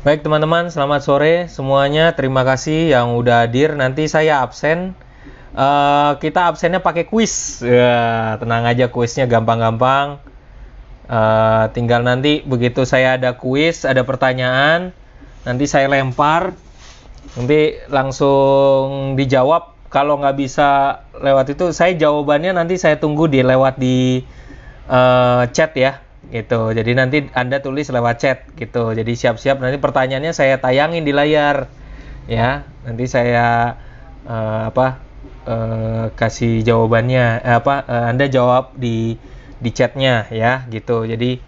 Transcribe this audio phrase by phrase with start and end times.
[0.00, 2.16] Baik teman-teman, selamat sore semuanya.
[2.16, 3.76] Terima kasih yang udah hadir.
[3.76, 4.96] Nanti saya absen.
[5.52, 7.60] Uh, kita absennya pakai kuis.
[7.60, 10.16] Ya, tenang aja kuisnya gampang-gampang.
[11.04, 14.96] Uh, tinggal nanti begitu saya ada kuis, ada pertanyaan,
[15.44, 16.56] nanti saya lempar,
[17.36, 19.76] nanti langsung dijawab.
[19.92, 24.24] Kalau nggak bisa lewat itu, saya jawabannya nanti saya tunggu di lewat di
[24.88, 26.70] uh, chat ya gitu.
[26.70, 28.94] Jadi nanti Anda tulis lewat chat gitu.
[28.94, 31.66] Jadi siap-siap nanti pertanyaannya saya tayangin di layar
[32.30, 32.64] ya.
[32.86, 33.76] Nanti saya
[34.24, 35.02] uh, apa
[35.44, 39.18] uh, kasih jawabannya eh, apa uh, Anda jawab di
[39.60, 41.04] di chatnya ya gitu.
[41.04, 41.42] Jadi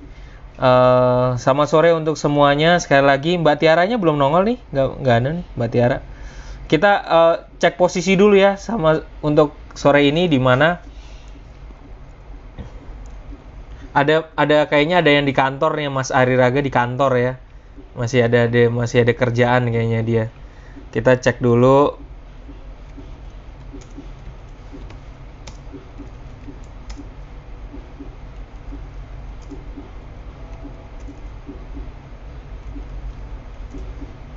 [0.58, 2.76] uh, sama sore untuk semuanya.
[2.82, 5.98] Sekali lagi Mbak Tiaranya belum nongol nih, nggak nggak ada nih Mbak Tiara.
[6.66, 10.80] Kita uh, cek posisi dulu ya sama untuk sore ini di mana
[13.92, 17.32] ada ada kayaknya ada yang di kantor nih Mas Ari Raga di kantor ya.
[17.92, 20.24] Masih ada ada masih ada kerjaan kayaknya dia.
[20.92, 22.00] Kita cek dulu.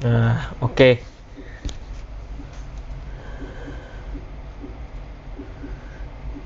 [0.04, 0.76] Nah oke.
[0.76, 1.15] okay.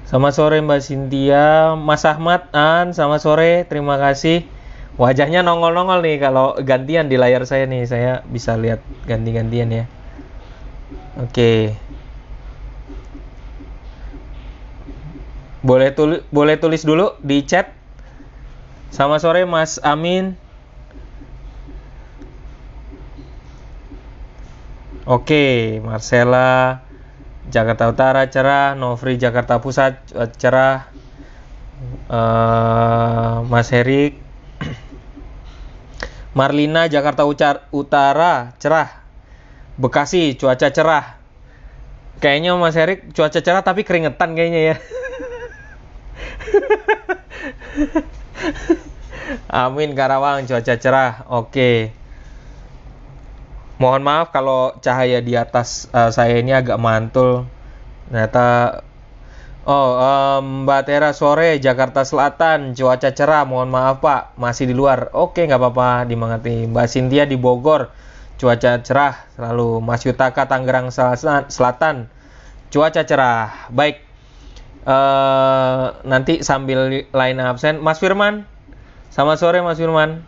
[0.10, 4.42] Selamat sore Mbak Cynthia, Mas Ahmad, An, selamat sore, terima kasih.
[4.98, 9.86] Wajahnya nongol-nongol nih kalau gantian di layar saya nih, saya bisa lihat ganti-gantian ya.
[11.22, 11.78] Oke.
[15.62, 17.70] Boleh tulis boleh tulis dulu di chat.
[18.90, 20.34] Selamat sore Mas Amin.
[25.06, 26.89] Oke, Marcella.
[27.50, 30.86] Jakarta Utara cerah, Novri Jakarta Pusat eh, cerah,
[32.08, 34.22] uh, Mas Herik,
[36.38, 37.26] Marlina Jakarta
[37.74, 38.90] Utara cerah,
[39.80, 41.18] Bekasi cuaca cerah.
[42.20, 44.80] Kayaknya Mas Herik cuaca cerah tapi keringetan kayaknya ya.
[49.64, 51.24] Amin Karawang cuaca cerah.
[51.32, 51.50] Oke.
[51.50, 51.99] Okay.
[53.80, 57.48] Mohon maaf kalau cahaya di atas uh, saya ini agak mantul.
[58.12, 58.84] Ternyata
[59.70, 63.46] Oh, um, Mbak Tera sore Jakarta Selatan cuaca cerah.
[63.46, 65.14] Mohon maaf Pak, masih di luar.
[65.14, 66.66] Oke, nggak apa-apa, dimengerti.
[66.66, 67.94] Mbak Cynthia di Bogor
[68.42, 69.30] cuaca cerah.
[69.38, 70.90] Lalu Mas Yutaka Tangerang
[71.54, 72.10] Selatan
[72.74, 73.70] cuaca cerah.
[73.70, 74.02] Baik.
[74.90, 78.50] Uh, nanti sambil lain absen, Mas Firman.
[79.14, 80.26] Selamat sore Mas Firman.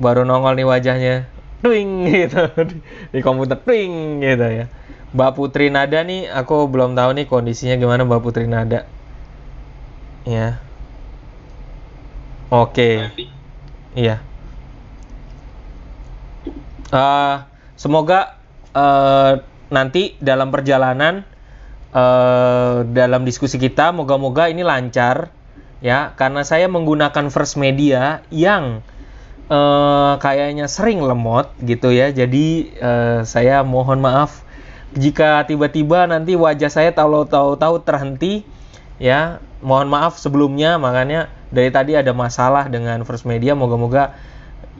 [0.00, 1.28] Baru nongol nih wajahnya
[1.62, 2.42] twing gitu.
[3.14, 4.66] Di komputer twing gitu ya.
[5.12, 8.88] Mbak Putri Nada nih aku belum tahu nih kondisinya gimana Mbak Putri Nada.
[10.24, 10.60] Ya.
[12.52, 13.08] Oke.
[13.12, 13.28] Okay.
[13.96, 14.20] iya.
[16.92, 17.48] Uh,
[17.80, 18.36] semoga
[18.76, 19.40] uh,
[19.72, 21.24] nanti dalam perjalanan
[21.96, 25.32] uh, dalam diskusi kita moga-moga ini lancar
[25.84, 26.12] ya.
[26.16, 28.84] Karena saya menggunakan first media yang
[29.52, 32.08] uh, kayaknya sering lemot gitu ya.
[32.08, 34.40] Jadi uh, saya mohon maaf
[34.96, 38.48] jika tiba-tiba nanti wajah saya tahu-tahu terhenti
[38.96, 39.44] ya.
[39.62, 44.16] Mohon maaf sebelumnya makanya dari tadi ada masalah dengan First Media moga-moga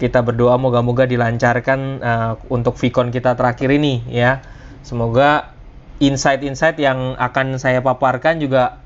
[0.00, 4.42] kita berdoa moga-moga dilancarkan uh, untuk Vicon kita terakhir ini ya.
[4.82, 5.54] Semoga
[6.02, 8.82] insight-insight yang akan saya paparkan juga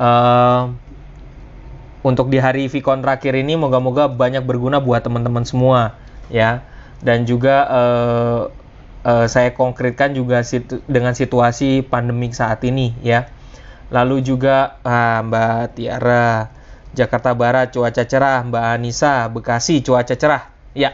[0.00, 0.72] uh,
[2.04, 5.96] untuk di hari Vicon terakhir ini moga-moga banyak berguna buat teman-teman semua
[6.28, 6.60] ya.
[7.00, 8.40] Dan juga uh,
[9.08, 13.32] uh, saya konkretkan juga situ, dengan situasi pandemik saat ini ya.
[13.88, 16.52] Lalu juga uh, Mbak Tiara
[16.92, 18.44] Jakarta Barat cuaca cerah.
[18.44, 20.92] Mbak Anissa Bekasi cuaca cerah ya.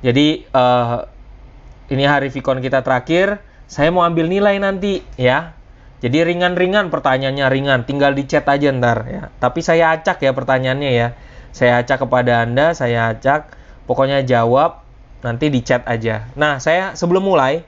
[0.00, 1.04] Jadi uh,
[1.92, 3.44] ini hari Vicon kita terakhir.
[3.68, 5.56] Saya mau ambil nilai nanti ya
[6.04, 9.22] jadi ringan-ringan pertanyaannya ringan, tinggal di chat aja ntar ya.
[9.40, 11.16] Tapi saya acak ya pertanyaannya ya.
[11.48, 13.56] Saya acak kepada Anda, saya acak.
[13.88, 14.84] Pokoknya jawab,
[15.24, 16.28] nanti di chat aja.
[16.36, 17.64] Nah, saya sebelum mulai,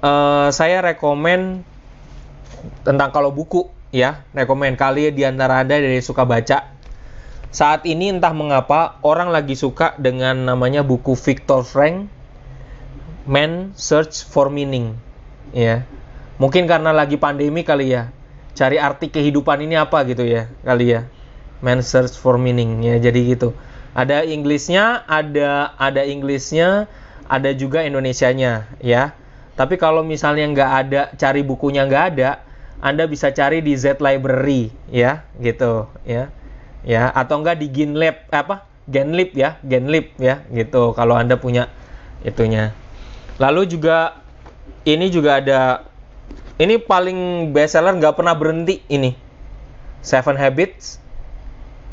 [0.00, 1.60] uh, saya rekomen
[2.88, 6.72] tentang kalau buku ya, rekomen kali di antara Anda dari suka baca.
[7.52, 12.08] Saat ini entah mengapa orang lagi suka dengan namanya buku Viktor Frank,
[13.28, 14.96] Man Search for Meaning.
[15.52, 15.84] Ya,
[16.42, 18.10] Mungkin karena lagi pandemi kali ya.
[18.58, 21.06] Cari arti kehidupan ini apa gitu ya kali ya.
[21.62, 23.54] Man search for meaning ya jadi gitu.
[23.94, 26.90] Ada Inggrisnya, ada ada Inggrisnya,
[27.30, 29.14] ada juga Indonesianya ya.
[29.52, 32.40] Tapi kalau misalnya nggak ada, cari bukunya nggak ada,
[32.80, 36.32] Anda bisa cari di Z Library ya, gitu ya,
[36.82, 37.12] ya.
[37.12, 38.64] Atau nggak di GinLab apa?
[38.88, 40.96] Genlib ya, Genlib ya, gitu.
[40.96, 41.68] Kalau Anda punya
[42.24, 42.72] itunya.
[43.36, 44.24] Lalu juga
[44.88, 45.91] ini juga ada
[46.60, 49.16] ini paling bestseller nggak pernah berhenti ini.
[50.02, 50.98] Seven Habits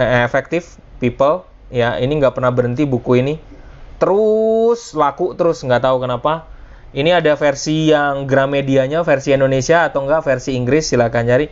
[0.02, 0.66] eh, Effective
[0.98, 3.36] People ya, ini nggak pernah berhenti buku ini.
[4.00, 6.48] Terus laku terus nggak tahu kenapa.
[6.90, 11.46] Ini ada versi yang Gramedianya, versi Indonesia atau enggak versi Inggris silakan cari.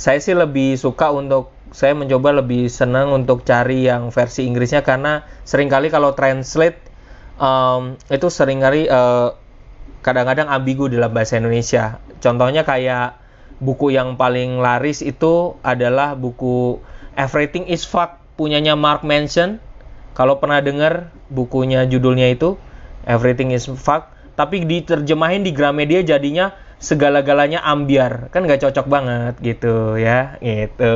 [0.00, 5.22] Saya sih lebih suka untuk saya mencoba lebih senang untuk cari yang versi Inggrisnya karena
[5.46, 6.80] sering kali kalau translate
[7.38, 9.36] um, itu sering kali uh,
[10.00, 12.00] kadang-kadang ambigu dalam bahasa Indonesia.
[12.20, 13.16] Contohnya kayak
[13.60, 16.80] buku yang paling laris itu adalah buku
[17.16, 19.60] Everything is Fuck punyanya Mark Manson.
[20.16, 22.56] Kalau pernah dengar bukunya judulnya itu
[23.04, 28.32] Everything is Fuck, tapi diterjemahin di Gramedia jadinya segala-galanya ambiar.
[28.32, 30.94] Kan nggak cocok banget gitu ya gitu.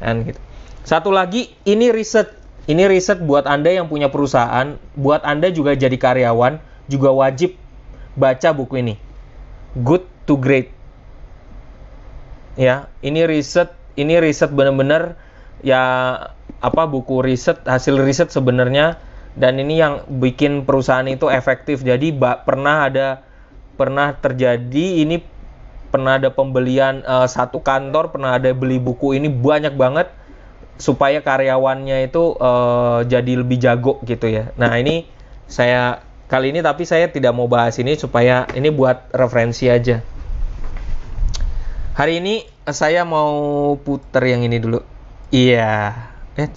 [0.00, 0.40] Kan gitu.
[0.84, 2.40] Satu lagi ini riset.
[2.62, 7.58] Ini riset buat anda yang punya perusahaan buat anda juga jadi karyawan juga wajib
[8.14, 8.94] baca buku ini.
[9.74, 10.70] Good to great
[12.58, 15.16] ya ini riset ini riset bener-bener
[15.64, 15.82] ya
[16.62, 19.00] apa buku riset hasil riset sebenarnya
[19.32, 22.12] dan ini yang bikin perusahaan itu efektif jadi
[22.44, 23.24] pernah ada
[23.80, 25.24] pernah terjadi ini
[25.92, 30.08] pernah ada pembelian uh, satu kantor pernah ada beli buku ini banyak banget
[30.80, 34.50] supaya karyawannya itu uh, jadi lebih jago gitu ya.
[34.58, 35.06] Nah ini
[35.46, 40.00] saya kali ini tapi saya tidak mau bahas ini supaya ini buat referensi aja.
[41.92, 44.80] Hari ini saya mau puter yang ini dulu.
[45.28, 45.92] Iya.
[46.40, 46.48] Eh.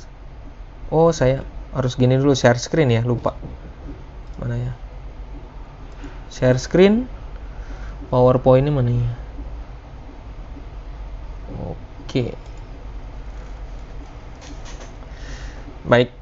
[0.87, 1.43] Oh saya
[1.75, 3.35] harus gini dulu share screen ya lupa.
[4.39, 4.71] Mana ya?
[6.31, 7.11] Share screen.
[8.07, 9.11] PowerPoint ini mana ya?
[11.67, 12.31] Oke.
[15.83, 16.15] Baik.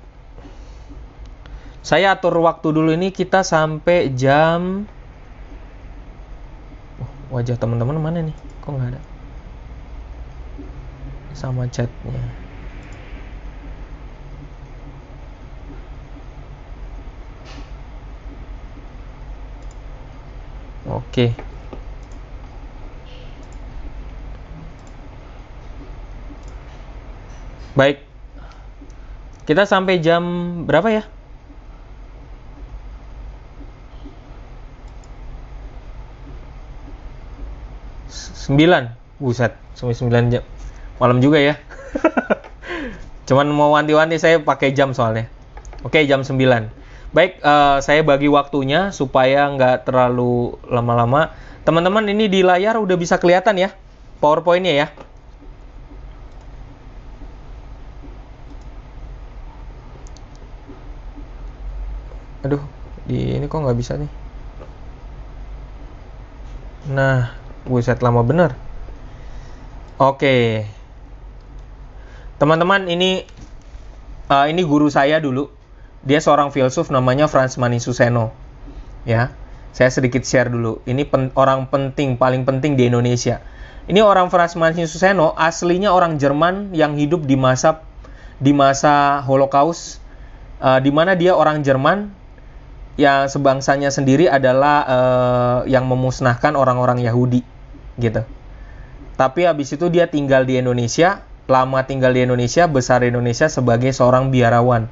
[1.86, 4.90] Saya atur waktu dulu ini kita sampai jam
[6.98, 8.53] oh, wajah teman-teman mana nih?
[8.64, 9.02] Kok nggak ada?
[11.36, 12.24] Sama chatnya.
[20.88, 21.36] Oke.
[27.76, 28.00] Baik.
[29.44, 30.24] Kita sampai jam
[30.64, 31.13] berapa ya?
[38.14, 38.84] Sembilan.
[39.18, 40.44] Buset, sampai sembilan jam.
[41.02, 41.58] Malam juga ya.
[43.28, 45.26] Cuman mau wanti-wanti saya pakai jam soalnya.
[45.82, 46.70] Oke, jam sembilan.
[47.14, 51.34] Baik, uh, saya bagi waktunya supaya nggak terlalu lama-lama.
[51.64, 53.70] Teman-teman, ini di layar udah bisa kelihatan ya
[54.20, 54.88] PowerPoint-nya ya.
[62.44, 62.60] aduh
[63.08, 64.12] di ini kok nggak bisa nih
[66.92, 67.32] nah
[67.68, 68.56] buset lama bener.
[70.02, 70.68] Oke.
[72.42, 73.24] Teman-teman ini
[74.28, 75.48] uh, ini guru saya dulu.
[76.04, 78.36] Dia seorang filsuf namanya Franz Manisusseno
[79.08, 79.32] ya
[79.74, 80.86] saya sedikit share dulu.
[80.86, 83.42] Ini pen, orang penting paling penting di Indonesia.
[83.90, 87.82] Ini orang Franz Manisusseno aslinya orang Jerman yang hidup di masa
[88.38, 90.00] di masa Holocaust.
[90.64, 92.08] Uh, di mana dia orang Jerman
[92.96, 97.44] yang sebangsanya sendiri adalah uh, yang memusnahkan orang-orang Yahudi
[98.00, 98.26] gitu.
[99.14, 103.94] Tapi habis itu dia tinggal di Indonesia, lama tinggal di Indonesia, besar di Indonesia sebagai
[103.94, 104.90] seorang biarawan.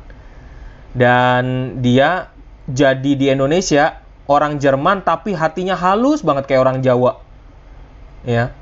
[0.91, 2.29] Dan dia
[2.69, 7.23] jadi di Indonesia orang Jerman tapi hatinya halus banget kayak orang Jawa.
[8.27, 8.53] Ya.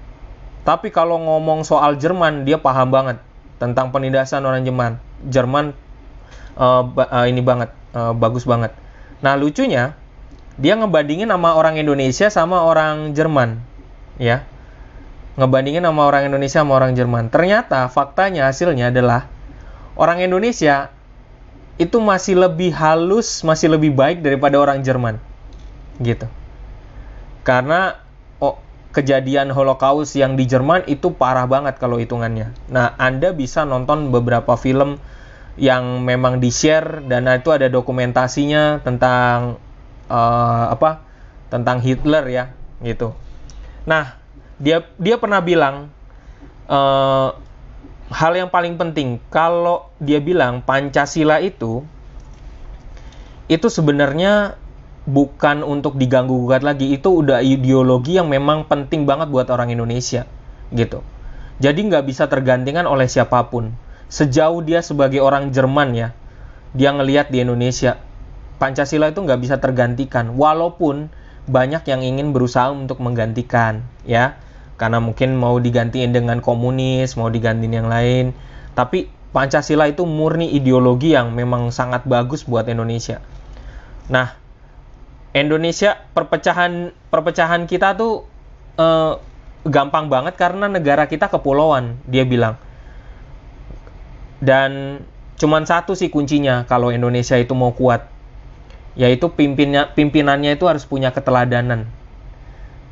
[0.63, 3.17] Tapi kalau ngomong soal Jerman, dia paham banget
[3.59, 5.01] tentang penindasan orang Jerman.
[5.27, 5.75] Jerman
[6.55, 8.71] uh, uh, ini banget, uh, bagus banget
[9.19, 9.95] Nah, lucunya
[10.59, 13.63] dia ngebandingin sama orang Indonesia sama orang Jerman,
[14.19, 14.45] ya.
[15.39, 17.31] Ngebandingin sama orang Indonesia sama orang Jerman.
[17.31, 19.31] Ternyata faktanya hasilnya adalah
[19.95, 20.91] orang Indonesia
[21.79, 25.15] itu masih lebih halus, masih lebih baik daripada orang Jerman.
[26.03, 26.27] Gitu.
[27.47, 27.95] Karena
[28.43, 28.59] oh,
[28.91, 32.51] kejadian Holocaust yang di Jerman itu parah banget kalau hitungannya.
[32.67, 34.99] Nah, Anda bisa nonton beberapa film
[35.55, 39.59] yang memang di-share dan itu ada dokumentasinya tentang
[40.11, 41.07] uh, apa?
[41.49, 42.53] tentang Hitler ya,
[42.85, 43.17] gitu.
[43.89, 44.21] Nah,
[44.61, 45.89] dia dia pernah bilang
[46.69, 47.33] uh,
[48.13, 51.81] hal yang paling penting kalau dia bilang Pancasila itu
[53.49, 54.61] itu sebenarnya
[55.09, 56.93] bukan untuk diganggu gugat lagi.
[56.93, 60.29] Itu udah ideologi yang memang penting banget buat orang Indonesia
[60.69, 61.01] gitu.
[61.57, 63.73] Jadi nggak bisa tergantikan oleh siapa pun.
[64.05, 66.09] Sejauh dia sebagai orang Jerman ya
[66.77, 67.97] dia ngelihat di Indonesia
[68.59, 70.35] Pancasila itu nggak bisa tergantikan.
[70.35, 71.07] Walaupun
[71.49, 74.37] banyak yang ingin berusaha untuk menggantikan ya.
[74.79, 78.31] Karena mungkin mau digantiin dengan komunis mau digantiin yang lain.
[78.77, 83.21] Tapi Pancasila itu murni ideologi yang memang sangat bagus buat Indonesia.
[84.09, 84.33] Nah
[85.35, 88.25] Indonesia perpecahan perpecahan kita tuh
[88.79, 89.13] eh,
[89.67, 92.57] gampang banget karena negara kita kepulauan dia bilang.
[94.39, 95.03] Dan
[95.35, 98.07] cuman satu sih kuncinya kalau Indonesia itu mau kuat
[98.99, 101.87] yaitu pimpinnya pimpinannya itu harus punya keteladanan.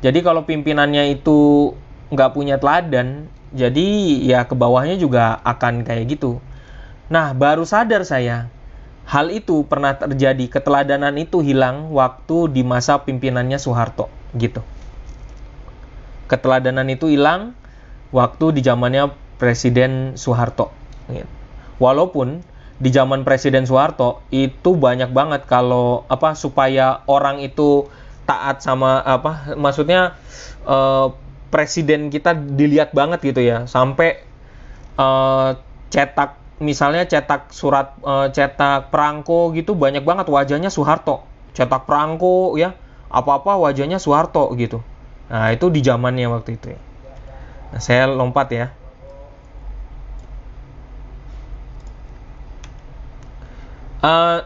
[0.00, 1.70] Jadi kalau pimpinannya itu
[2.08, 3.86] nggak punya teladan jadi
[4.24, 6.40] ya ke bawahnya juga akan kayak gitu.
[7.12, 8.48] Nah baru sadar saya
[9.04, 10.48] hal itu pernah terjadi.
[10.48, 14.64] Keteladanan itu hilang waktu di masa pimpinannya Soeharto gitu.
[16.28, 17.52] Keteladanan itu hilang
[18.16, 20.72] waktu di zamannya Presiden Soeharto
[21.12, 21.28] gitu.
[21.80, 22.47] Walaupun
[22.78, 27.90] di zaman Presiden Soeharto itu banyak banget kalau apa supaya orang itu
[28.22, 30.14] taat sama apa maksudnya
[30.62, 31.06] eh,
[31.50, 33.66] presiden kita dilihat banget gitu ya.
[33.66, 34.22] Sampai
[34.94, 35.50] eh,
[35.90, 41.26] cetak misalnya cetak surat eh, cetak perangko gitu banyak banget wajahnya Soeharto.
[41.58, 42.78] Cetak perangko ya
[43.10, 44.84] apa-apa wajahnya Soeharto gitu.
[45.32, 46.80] Nah itu di zamannya waktu itu ya.
[47.68, 48.72] Nah, saya lompat ya
[54.02, 54.44] uh,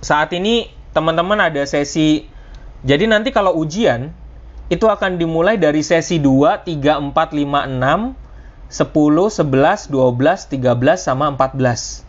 [0.00, 2.24] saat ini teman-teman ada sesi
[2.86, 4.14] jadi nanti kalau ujian
[4.66, 8.26] itu akan dimulai dari sesi 2, 3, 4, 5, 6,
[8.66, 8.90] 10,
[9.42, 12.02] 11, 12, 13 sama 14.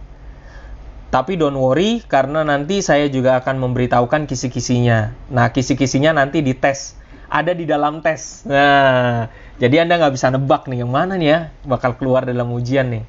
[1.07, 5.13] Tapi don't worry karena nanti saya juga akan memberitahukan kisi-kisinya.
[5.31, 6.97] Nah, kisi-kisinya nanti dites.
[7.27, 8.47] Ada di dalam tes.
[8.47, 9.27] Nah,
[9.59, 13.03] jadi Anda nggak bisa nebak nih yang mana nih ya bakal keluar dalam ujian nih.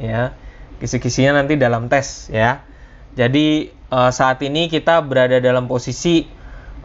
[0.00, 0.32] Ya,
[0.80, 2.64] kisi-kisinya nanti dalam tes ya.
[3.18, 6.30] Jadi uh, saat ini kita berada dalam posisi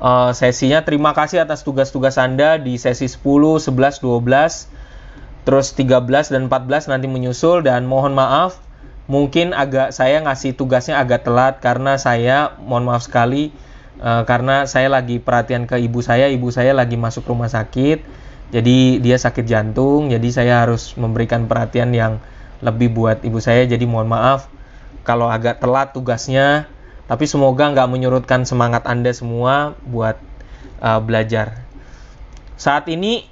[0.01, 6.49] uh, sesinya terima kasih atas tugas-tugas Anda di sesi 10, 11, 12, terus 13 dan
[6.49, 8.57] 14 nanti menyusul dan mohon maaf
[9.05, 13.53] mungkin agak saya ngasih tugasnya agak telat karena saya mohon maaf sekali
[14.01, 18.25] uh, karena saya lagi perhatian ke ibu saya, ibu saya lagi masuk rumah sakit.
[18.53, 22.21] Jadi dia sakit jantung, jadi saya harus memberikan perhatian yang
[22.61, 23.65] lebih buat ibu saya.
[23.65, 24.45] Jadi mohon maaf
[25.03, 26.67] kalau agak telat tugasnya,
[27.07, 30.15] tapi semoga nggak menyurutkan semangat Anda semua buat
[30.79, 31.63] uh, belajar.
[32.55, 33.27] Saat ini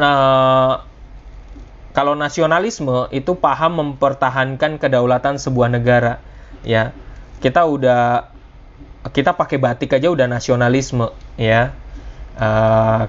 [0.00, 0.80] uh,
[1.92, 6.24] kalau nasionalisme itu paham mempertahankan kedaulatan sebuah negara,
[6.64, 6.96] ya.
[7.40, 8.28] Kita udah
[9.12, 11.76] kita pakai batik aja udah nasionalisme, ya.
[12.40, 13.08] Uh,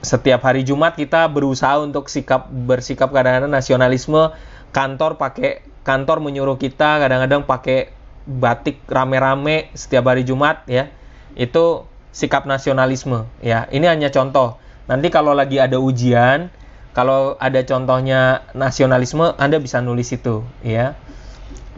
[0.00, 4.30] setiap hari Jumat kita berusaha untuk sikap bersikap kadang-kadang nasionalisme
[4.70, 7.88] kantor pakai kantor menyuruh kita kadang-kadang pakai
[8.28, 10.92] batik rame-rame setiap hari Jumat ya.
[11.32, 13.64] Itu sikap nasionalisme ya.
[13.72, 14.60] Ini hanya contoh.
[14.84, 16.52] Nanti kalau lagi ada ujian
[16.92, 20.92] kalau ada contohnya nasionalisme Anda bisa nulis itu ya.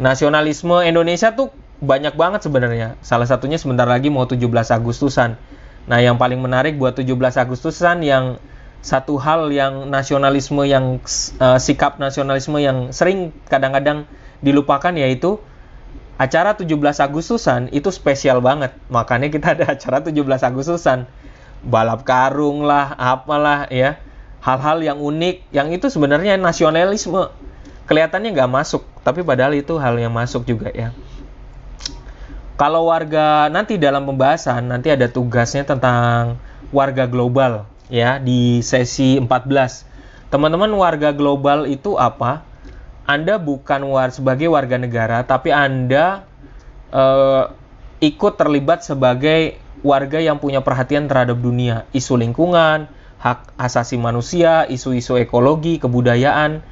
[0.01, 2.99] Nasionalisme Indonesia tuh banyak banget sebenarnya.
[3.07, 4.43] Salah satunya sebentar lagi mau 17
[4.75, 5.39] Agustusan.
[5.87, 8.43] Nah yang paling menarik buat 17 Agustusan yang
[8.81, 10.97] satu hal yang nasionalisme yang
[11.37, 14.09] uh, sikap nasionalisme yang sering kadang-kadang
[14.41, 15.37] dilupakan yaitu
[16.17, 16.69] acara 17
[17.01, 18.73] Agustusan itu spesial banget.
[18.89, 21.09] Makanya kita ada acara 17 Agustusan.
[21.61, 24.01] Balap karung lah, apalah ya.
[24.41, 27.29] Hal-hal yang unik yang itu sebenarnya nasionalisme.
[27.85, 30.97] Kelihatannya nggak masuk, tapi padahal itu hal yang masuk juga ya.
[32.57, 36.37] Kalau warga nanti dalam pembahasan nanti ada tugasnya tentang
[36.73, 40.31] warga global ya di sesi 14.
[40.31, 42.47] Teman-teman warga global itu apa?
[43.05, 46.23] Anda bukan war sebagai warga negara, tapi Anda
[46.95, 47.51] uh,
[47.99, 52.87] ikut terlibat sebagai warga yang punya perhatian terhadap dunia, isu lingkungan,
[53.19, 56.63] hak asasi manusia, isu-isu ekologi, kebudayaan.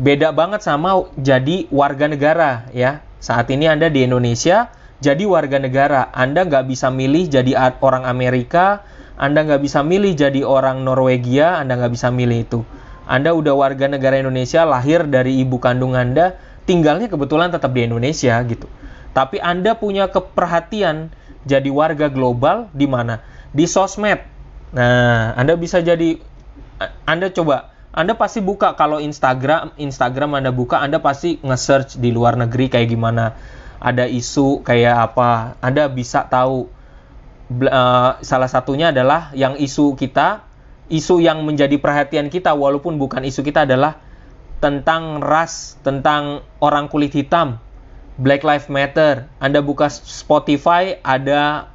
[0.00, 3.04] Beda banget sama jadi warga negara ya.
[3.22, 6.10] Saat ini Anda di Indonesia jadi warga negara.
[6.10, 8.82] Anda nggak bisa milih jadi orang Amerika,
[9.16, 12.60] anda nggak bisa milih jadi orang Norwegia, Anda nggak bisa milih itu.
[13.04, 18.40] Anda udah warga negara Indonesia, lahir dari ibu kandung Anda, tinggalnya kebetulan tetap di Indonesia
[18.46, 18.66] gitu.
[19.12, 21.12] Tapi Anda punya keperhatian
[21.44, 23.20] jadi warga global di mana?
[23.52, 24.24] Di sosmed.
[24.72, 26.16] Nah, Anda bisa jadi
[27.04, 32.40] Anda coba anda pasti buka kalau Instagram, Instagram Anda buka, Anda pasti nge-search di luar
[32.40, 33.36] negeri kayak gimana.
[33.84, 36.71] Ada isu kayak apa, Anda bisa tahu
[37.68, 40.44] uh, salah satunya adalah yang isu kita,
[40.88, 44.00] isu yang menjadi perhatian kita walaupun bukan isu kita adalah
[44.62, 47.58] tentang ras, tentang orang kulit hitam.
[48.20, 49.26] Black Lives Matter.
[49.40, 51.72] Anda buka Spotify ada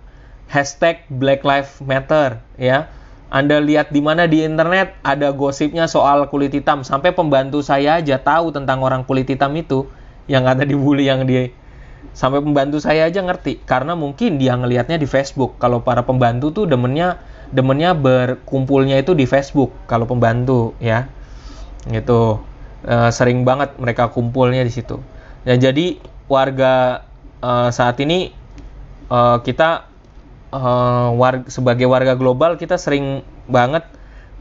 [0.48, 2.88] hashtag Black Lives Matter ya.
[3.28, 8.16] Anda lihat di mana di internet ada gosipnya soal kulit hitam sampai pembantu saya aja
[8.16, 9.84] tahu tentang orang kulit hitam itu
[10.32, 11.52] yang ada dibully yang dia
[12.14, 15.60] sampai pembantu saya aja ngerti karena mungkin dia ngelihatnya di Facebook.
[15.60, 17.20] Kalau para pembantu tuh demennya
[17.52, 21.08] demennya berkumpulnya itu di Facebook kalau pembantu ya.
[21.88, 22.42] Gitu.
[22.84, 25.00] E, sering banget mereka kumpulnya di situ.
[25.48, 25.98] Dan jadi
[26.28, 27.08] warga
[27.40, 28.32] e, saat ini
[29.08, 29.88] e, kita
[30.52, 33.84] uh, warga, sebagai warga global kita sering banget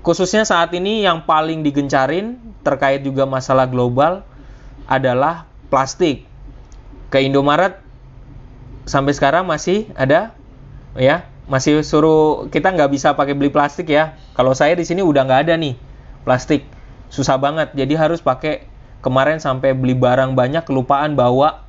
[0.02, 4.22] khususnya saat ini yang paling digencarin terkait juga masalah global
[4.86, 6.22] adalah plastik.
[7.12, 7.78] Ke Indomaret
[8.86, 10.34] sampai sekarang masih ada
[10.98, 14.18] ya, masih suruh kita nggak bisa pakai beli plastik ya.
[14.34, 15.74] Kalau saya di sini udah nggak ada nih
[16.26, 16.66] plastik.
[17.10, 17.74] Susah banget.
[17.74, 18.66] Jadi harus pakai
[19.06, 21.66] kemarin sampai beli barang banyak kelupaan bawa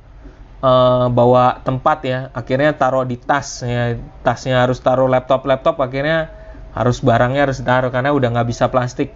[0.62, 6.30] uh, bawa tempat ya akhirnya taruh di tas ya tasnya harus taruh laptop laptop akhirnya
[6.74, 9.14] harus barangnya harus taruh karena udah nggak bisa plastik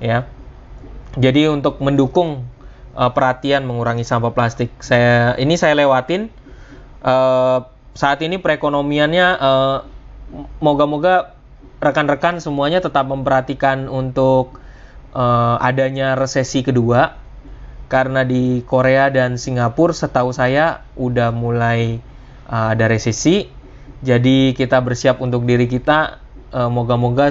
[0.00, 0.24] ya
[1.16, 2.46] jadi untuk mendukung
[2.98, 6.26] uh, perhatian mengurangi sampah plastik saya ini saya lewatin
[7.06, 7.62] uh,
[7.94, 9.76] saat ini perekonomiannya uh,
[10.58, 11.38] moga-moga
[11.78, 14.58] rekan-rekan semuanya tetap memperhatikan untuk
[15.14, 17.14] uh, adanya resesi kedua
[17.88, 22.04] karena di Korea dan Singapura setahu saya udah mulai
[22.46, 23.48] uh, ada resesi.
[24.04, 26.20] Jadi kita bersiap untuk diri kita.
[26.48, 27.28] Uh, moga-moga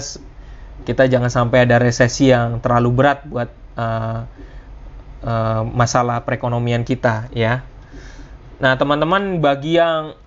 [0.85, 4.29] kita jangan sampai ada resesi yang terlalu berat buat uh,
[5.23, 7.63] uh, masalah perekonomian kita ya.
[8.57, 10.17] Nah teman-teman bagi yang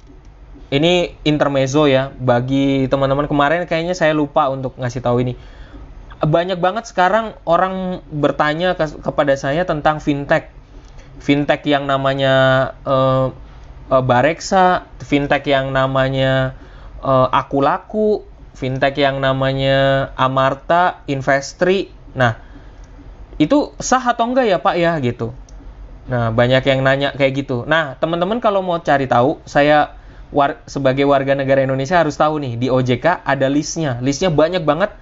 [0.70, 5.34] ini intermezzo ya, bagi teman-teman kemarin kayaknya saya lupa untuk ngasih tahu ini
[6.20, 10.52] banyak banget sekarang orang bertanya ke, kepada saya tentang fintech.
[11.20, 13.32] Fintech yang namanya uh,
[13.88, 16.56] uh, Bareksa, fintech yang namanya
[17.00, 21.88] uh, Aku Laku, fintech yang namanya Amarta, Investri.
[22.12, 22.36] Nah,
[23.40, 25.32] itu sah atau enggak ya Pak ya gitu.
[26.12, 27.64] Nah, banyak yang nanya kayak gitu.
[27.64, 29.96] Nah, teman-teman kalau mau cari tahu, saya
[30.28, 33.96] war sebagai warga negara Indonesia harus tahu nih, di OJK ada listnya.
[34.04, 34.92] Listnya banyak banget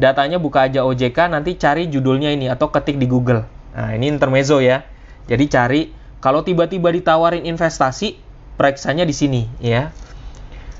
[0.00, 3.44] datanya buka aja OJK nanti cari judulnya ini atau ketik di Google.
[3.76, 4.88] Nah, ini intermezzo ya.
[5.28, 5.80] Jadi cari
[6.24, 8.16] kalau tiba-tiba ditawarin investasi,
[8.56, 9.92] periksanya di sini ya.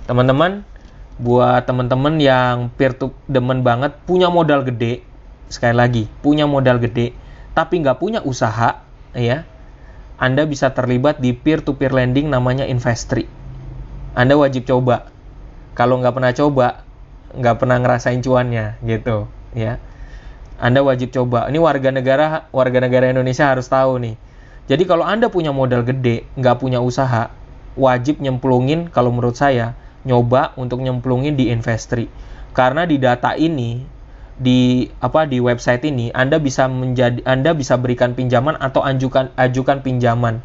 [0.09, 0.64] Teman-teman,
[1.20, 5.05] buat teman-teman yang peer to demen banget punya modal gede,
[5.52, 7.12] sekali lagi, punya modal gede
[7.52, 8.80] tapi nggak punya usaha
[9.12, 9.44] ya.
[10.16, 13.28] Anda bisa terlibat di peer-to-peer lending namanya Investri.
[14.16, 15.12] Anda wajib coba.
[15.74, 16.86] Kalau nggak pernah coba,
[17.32, 19.24] nggak pernah ngerasain cuannya gitu
[19.56, 19.80] ya
[20.60, 24.14] anda wajib coba ini warga negara warga negara Indonesia harus tahu nih
[24.68, 27.32] jadi kalau anda punya modal gede nggak punya usaha
[27.72, 29.72] wajib nyemplungin kalau menurut saya
[30.04, 32.12] nyoba untuk nyemplungin di investri
[32.52, 33.88] karena di data ini
[34.42, 39.87] di apa di website ini Anda bisa menjadi Anda bisa berikan pinjaman atau ajukan ajukan
[39.87, 40.42] pinjaman.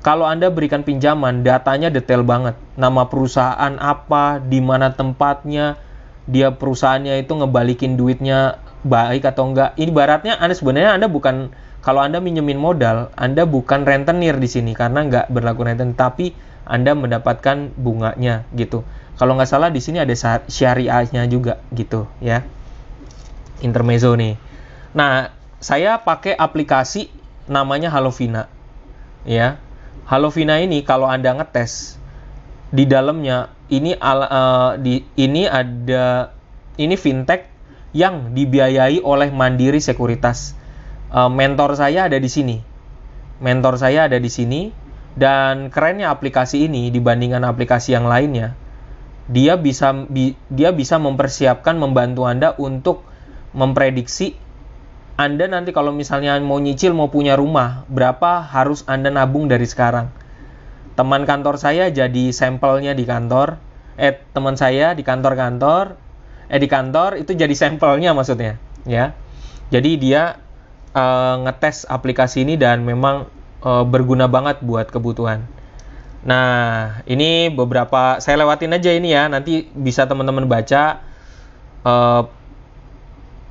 [0.00, 2.54] Kalau Anda berikan pinjaman, datanya detail banget.
[2.78, 5.74] Nama perusahaan apa, di mana tempatnya,
[6.30, 9.74] dia perusahaannya itu ngebalikin duitnya baik atau enggak.
[9.74, 11.50] Ini baratnya Anda sebenarnya Anda bukan
[11.82, 16.94] kalau Anda minjemin modal, Anda bukan rentenir di sini karena nggak berlaku renten, tapi Anda
[16.94, 18.86] mendapatkan bunganya gitu.
[19.18, 20.14] Kalau nggak salah di sini ada
[20.46, 22.46] syariahnya juga gitu ya.
[23.64, 24.36] Intermezzo nih.
[24.92, 27.08] Nah, saya pakai aplikasi
[27.48, 28.50] namanya Halovina.
[29.24, 29.58] Ya.
[30.06, 31.98] Halovina ini kalau Anda ngetes
[32.70, 36.30] di dalamnya ini al, uh, di ini ada
[36.78, 37.46] ini fintech
[37.96, 40.54] yang dibiayai oleh Mandiri Sekuritas.
[41.10, 42.60] Uh, mentor saya ada di sini.
[43.42, 44.70] Mentor saya ada di sini
[45.16, 48.52] dan kerennya aplikasi ini dibandingkan aplikasi yang lainnya.
[49.26, 53.02] Dia bisa bi, dia bisa mempersiapkan membantu Anda untuk
[53.56, 54.36] memprediksi
[55.16, 60.12] Anda nanti kalau misalnya mau nyicil mau punya rumah, berapa harus Anda nabung dari sekarang?
[60.92, 63.56] Teman kantor saya jadi sampelnya di kantor
[63.96, 65.96] eh teman saya di kantor-kantor
[66.52, 69.16] eh di kantor itu jadi sampelnya maksudnya ya.
[69.72, 70.36] Jadi dia
[70.92, 73.32] uh, ngetes aplikasi ini dan memang
[73.64, 75.48] uh, berguna banget buat kebutuhan.
[76.28, 81.00] Nah ini beberapa saya lewatin aja ini ya nanti bisa teman-teman baca
[81.88, 82.28] uh,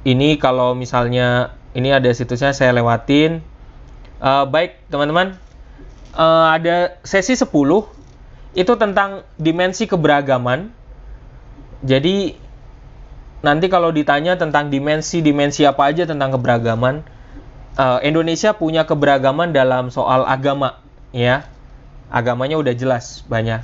[0.05, 3.41] ini kalau misalnya ini ada situsnya saya lewatin
[4.21, 5.35] uh, baik teman-teman
[6.15, 7.51] uh, ada sesi 10
[8.55, 10.71] itu tentang dimensi keberagaman.
[11.83, 12.33] Jadi
[13.43, 17.03] nanti kalau ditanya tentang dimensi-dimensi apa aja tentang keberagaman,
[17.75, 20.79] uh, Indonesia punya keberagaman dalam soal agama,
[21.11, 21.45] ya.
[22.07, 23.59] agamanya udah jelas banyak.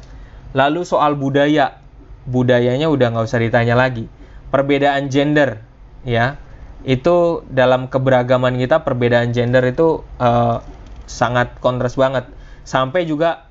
[0.52, 1.80] Lalu soal budaya,
[2.28, 4.12] budayanya udah nggak usah ditanya lagi.
[4.52, 5.64] Perbedaan gender,
[6.08, 6.42] ya,
[6.82, 10.62] itu dalam keberagaman kita perbedaan gender itu uh,
[11.06, 12.30] sangat kontras banget.
[12.66, 13.50] Sampai juga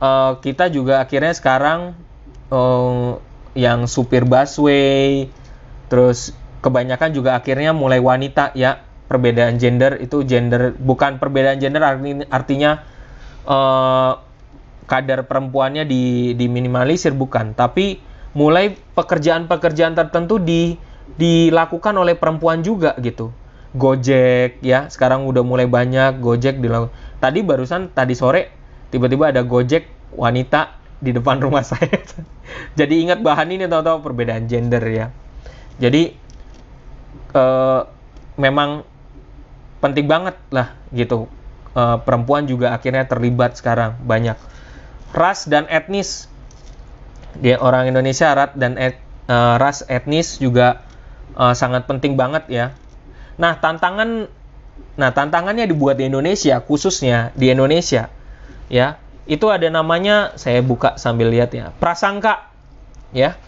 [0.00, 1.96] uh, kita juga akhirnya sekarang
[2.52, 3.16] uh,
[3.52, 5.28] yang supir busway,
[5.92, 6.32] terus
[6.64, 8.80] kebanyakan juga akhirnya mulai wanita ya
[9.10, 11.84] perbedaan gender itu gender bukan perbedaan gender
[12.32, 12.80] artinya
[13.44, 14.16] uh,
[14.88, 18.00] kadar perempuannya di diminimalisir bukan tapi
[18.32, 20.80] mulai pekerjaan-pekerjaan tertentu di
[21.18, 23.34] dilakukan oleh perempuan juga gitu
[23.72, 28.52] Gojek ya sekarang udah mulai banyak Gojek dilakukan tadi barusan tadi sore
[28.92, 32.00] tiba-tiba ada Gojek wanita di depan rumah saya
[32.78, 35.10] jadi ingat bahan ini tahu-tahu perbedaan gender ya
[35.80, 36.14] jadi
[37.34, 37.88] uh,
[38.36, 38.84] memang
[39.82, 41.26] penting banget lah gitu.
[41.72, 44.36] Uh, perempuan juga akhirnya terlibat sekarang banyak.
[45.16, 46.28] Ras dan etnis.
[47.40, 50.84] Dia orang Indonesia ras dan et, uh, ras etnis juga
[51.36, 52.66] uh, sangat penting banget ya.
[53.36, 54.28] Nah, tantangan
[54.92, 58.12] nah tantangannya dibuat di Indonesia khususnya di Indonesia
[58.68, 59.00] ya.
[59.22, 61.70] Itu ada namanya saya buka sambil lihat ya.
[61.78, 62.50] Prasangka
[63.14, 63.38] ya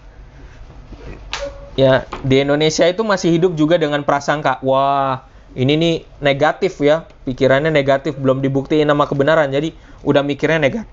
[1.75, 5.27] ya di Indonesia itu masih hidup juga dengan prasangka wah
[5.59, 9.75] ini nih negatif ya pikirannya negatif belum dibuktiin nama kebenaran jadi
[10.07, 10.87] udah mikirnya negatif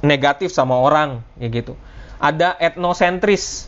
[0.00, 1.74] negatif sama orang ya gitu
[2.22, 3.66] ada etnosentris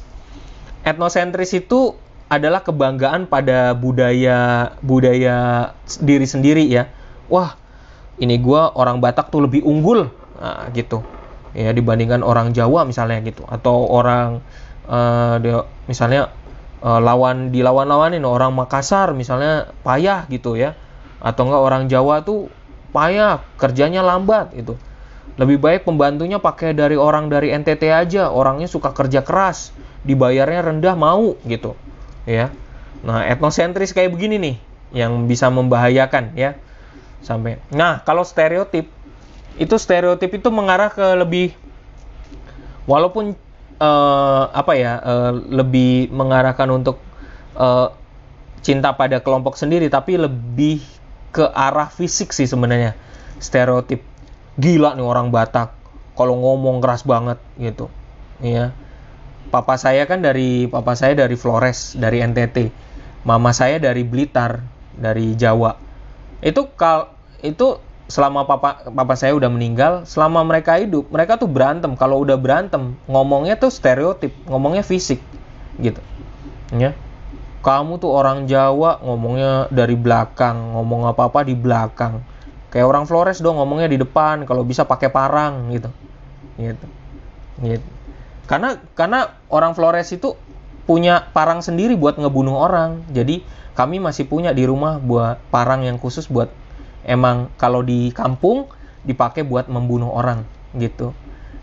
[0.87, 1.99] etnosentris itu
[2.29, 5.73] adalah kebanggaan pada budaya budaya
[6.05, 6.93] diri sendiri ya.
[7.33, 7.57] Wah
[8.21, 11.01] ini gue orang Batak tuh lebih unggul nah, gitu.
[11.57, 13.49] Ya dibandingkan orang Jawa misalnya gitu.
[13.49, 14.45] Atau orang
[14.85, 16.29] uh, dia misalnya
[16.85, 18.21] uh, lawan dilawan-lawanin.
[18.29, 20.77] Orang Makassar misalnya payah gitu ya.
[21.25, 22.53] Atau enggak orang Jawa tuh
[22.93, 24.77] payah kerjanya lambat gitu.
[25.41, 28.29] Lebih baik pembantunya pakai dari orang dari NTT aja.
[28.29, 29.73] Orangnya suka kerja keras
[30.05, 31.73] dibayarnya rendah mau gitu
[32.29, 32.53] ya.
[33.01, 34.57] Nah etnosentris kayak begini nih
[34.93, 36.61] yang bisa membahayakan ya.
[37.25, 38.93] Sampai nah kalau stereotip
[39.59, 41.57] itu stereotip itu mengarah ke lebih
[42.87, 43.35] walaupun
[43.83, 47.03] uh, apa ya uh, lebih mengarahkan untuk
[47.59, 47.91] uh,
[48.63, 50.85] cinta pada kelompok sendiri tapi lebih
[51.35, 52.95] ke arah fisik sih sebenarnya
[53.43, 54.05] stereotip.
[54.59, 55.75] Gila nih orang Batak
[56.19, 57.91] kalau ngomong keras banget gitu.
[58.39, 58.75] Ya
[59.49, 62.71] papa saya kan dari papa saya dari Flores dari NTT
[63.25, 64.63] mama saya dari Blitar
[64.95, 65.75] dari Jawa
[66.45, 71.93] itu kal itu selama papa papa saya udah meninggal, selama mereka hidup, mereka tuh berantem.
[71.95, 75.21] Kalau udah berantem, ngomongnya tuh stereotip, ngomongnya fisik,
[75.77, 76.01] gitu.
[76.73, 76.97] Ya.
[77.61, 82.25] Kamu tuh orang Jawa ngomongnya dari belakang, ngomong apa-apa di belakang.
[82.73, 85.93] Kayak orang Flores dong ngomongnya di depan, kalau bisa pakai parang gitu.
[86.57, 86.87] Gitu.
[87.61, 87.89] Gitu.
[88.49, 90.35] Karena karena orang Flores itu
[90.89, 93.05] punya parang sendiri buat ngebunuh orang.
[93.13, 93.45] Jadi
[93.77, 96.49] kami masih punya di rumah buat parang yang khusus buat
[97.05, 98.67] emang kalau di kampung
[99.05, 101.13] dipakai buat membunuh orang gitu.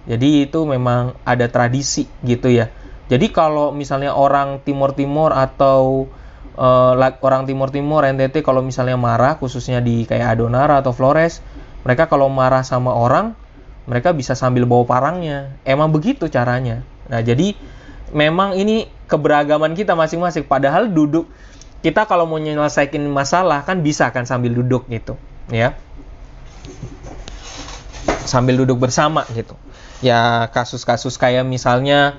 [0.05, 2.69] Jadi itu memang ada tradisi gitu ya.
[3.09, 6.09] Jadi kalau misalnya orang Timur Timur atau
[6.57, 11.41] uh, orang Timur Timur NTT kalau misalnya marah khususnya di kayak Adonara atau Flores,
[11.85, 13.37] mereka kalau marah sama orang,
[13.85, 15.53] mereka bisa sambil bawa parangnya.
[15.61, 16.81] Emang begitu caranya.
[17.05, 17.53] Nah, jadi
[18.13, 20.45] memang ini keberagaman kita masing-masing.
[20.45, 21.29] Padahal duduk
[21.85, 25.13] kita kalau mau menyelesaikan masalah kan bisa kan sambil duduk gitu
[25.53, 25.77] ya.
[28.25, 29.53] Sambil duduk bersama gitu.
[30.01, 32.17] Ya kasus-kasus kayak misalnya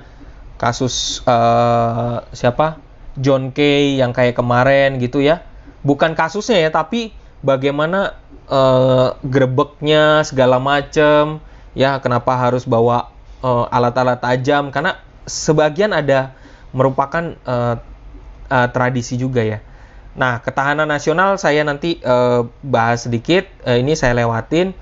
[0.55, 2.79] kasus uh, siapa?
[3.19, 5.43] John Kay yang kayak kemarin gitu ya.
[5.83, 7.11] Bukan kasusnya ya tapi
[7.43, 8.15] bagaimana
[8.47, 11.43] uh, grebeknya segala macem
[11.77, 13.13] ya kenapa harus bawa
[13.45, 14.97] uh, alat-alat tajam karena
[15.29, 16.33] sebagian ada
[16.73, 17.77] merupakan uh,
[18.49, 19.61] uh, tradisi juga ya
[20.17, 23.45] Nah, ketahanan nasional saya nanti uh, bahas sedikit.
[23.61, 24.73] Uh, ini saya lewatin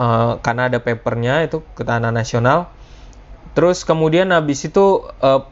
[0.00, 2.72] uh, karena ada papernya itu ketahanan nasional.
[3.52, 5.44] Terus kemudian habis itu uh,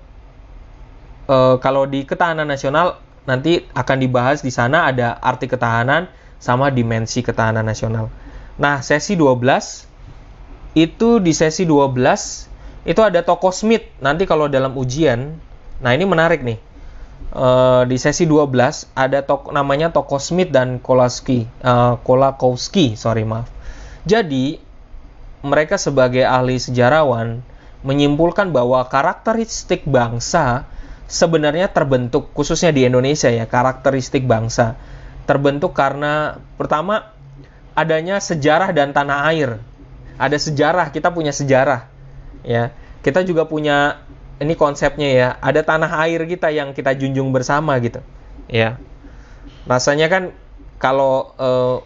[1.28, 6.08] uh, kalau di ketahanan nasional nanti akan dibahas di sana ada arti ketahanan
[6.40, 8.08] sama dimensi ketahanan nasional.
[8.56, 9.44] Nah, sesi 12
[10.84, 11.96] itu di sesi 12
[12.86, 13.84] itu ada toko Smith.
[13.98, 15.34] Nanti kalau dalam ujian,
[15.82, 16.58] nah ini menarik nih
[17.34, 23.50] uh, di sesi 12 ada tok namanya toko Smith dan Kolaski, uh, Kolakowski, sorry maaf.
[24.08, 24.60] Jadi
[25.44, 27.44] mereka sebagai ahli sejarawan
[27.86, 30.66] menyimpulkan bahwa karakteristik bangsa
[31.06, 34.74] sebenarnya terbentuk khususnya di Indonesia ya karakteristik bangsa
[35.30, 37.14] terbentuk karena pertama
[37.78, 39.62] adanya sejarah dan tanah air
[40.18, 41.86] ada sejarah kita punya sejarah
[42.42, 42.74] ya.
[43.00, 44.02] Kita juga punya
[44.42, 48.02] ini konsepnya ya ada tanah air kita yang kita junjung bersama gitu
[48.50, 48.78] ya.
[49.70, 50.22] Rasanya kan
[50.82, 51.76] kalau eh,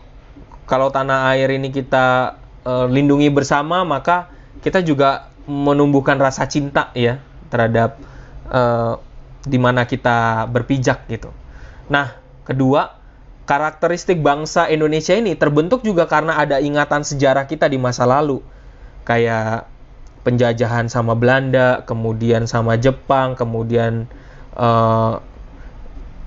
[0.64, 4.32] kalau tanah air ini kita eh, lindungi bersama maka
[4.64, 7.20] kita juga menumbuhkan rasa cinta ya
[7.52, 8.00] terhadap
[8.48, 8.94] eh,
[9.42, 11.28] di mana kita berpijak gitu.
[11.90, 12.16] Nah
[12.46, 13.01] kedua
[13.52, 18.40] karakteristik bangsa Indonesia ini terbentuk juga karena ada ingatan sejarah kita di masa lalu.
[19.04, 19.68] Kayak
[20.24, 24.08] penjajahan sama Belanda, kemudian sama Jepang, kemudian
[24.56, 25.20] uh,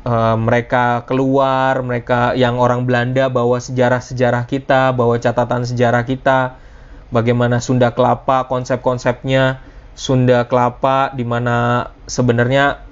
[0.06, 6.62] uh, mereka keluar, mereka yang orang Belanda bawa sejarah-sejarah kita, bawa catatan sejarah kita,
[7.10, 9.66] bagaimana Sunda Kelapa, konsep-konsepnya
[9.98, 12.86] Sunda Kelapa, di mana sebenarnya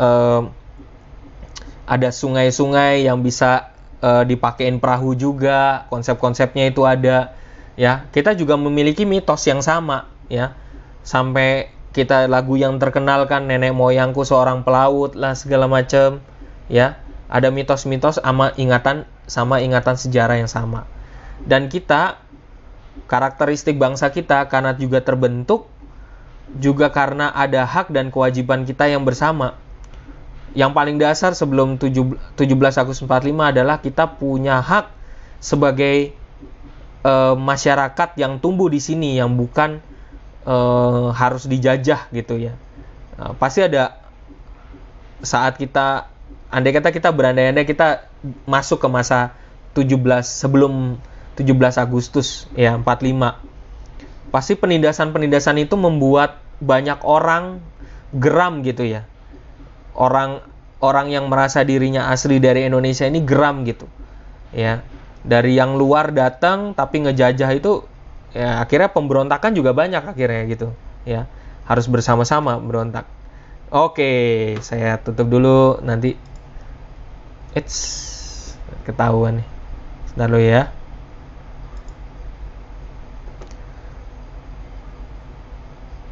[0.00, 0.48] uh,
[1.84, 3.73] ada sungai-sungai yang bisa
[4.04, 7.32] uh, dipakein perahu juga, konsep-konsepnya itu ada,
[7.80, 8.04] ya.
[8.12, 10.52] Kita juga memiliki mitos yang sama ya.
[11.00, 16.20] Sampai kita lagu yang terkenal kan nenek moyangku seorang pelaut lah segala macam
[16.68, 17.00] ya.
[17.32, 20.84] Ada mitos-mitos sama ingatan sama ingatan sejarah yang sama.
[21.40, 22.20] Dan kita
[23.10, 25.66] karakteristik bangsa kita karena juga terbentuk
[26.60, 29.58] juga karena ada hak dan kewajiban kita yang bersama
[30.54, 32.38] yang paling dasar sebelum 17
[32.78, 34.90] Agustus 45 adalah kita punya hak
[35.42, 36.14] sebagai
[37.02, 39.82] e, masyarakat yang tumbuh di sini yang bukan
[40.46, 42.54] uh, harus dijajah gitu ya.
[43.16, 43.98] Nah, pasti ada
[45.24, 46.08] saat kita
[46.52, 48.06] andai kata kita berandai-andai kita
[48.44, 49.34] masuk ke masa
[49.74, 51.00] 17 sebelum
[51.34, 54.30] 17 Agustus ya 45.
[54.30, 57.58] Pasti penindasan-penindasan itu membuat banyak orang
[58.14, 59.06] geram gitu ya.
[59.94, 60.42] Orang
[60.82, 63.86] orang yang merasa dirinya asli dari Indonesia ini geram gitu.
[64.52, 64.82] Ya.
[65.24, 67.88] Dari yang luar datang tapi ngejajah itu
[68.36, 70.68] ya akhirnya pemberontakan juga banyak akhirnya gitu.
[71.08, 71.30] Ya
[71.64, 73.08] harus bersama-sama berontak.
[73.72, 75.80] Oke saya tutup dulu.
[75.80, 76.18] Nanti
[77.56, 78.52] it's
[78.84, 79.48] ketahuan nih.
[80.12, 80.62] Sebentar ya.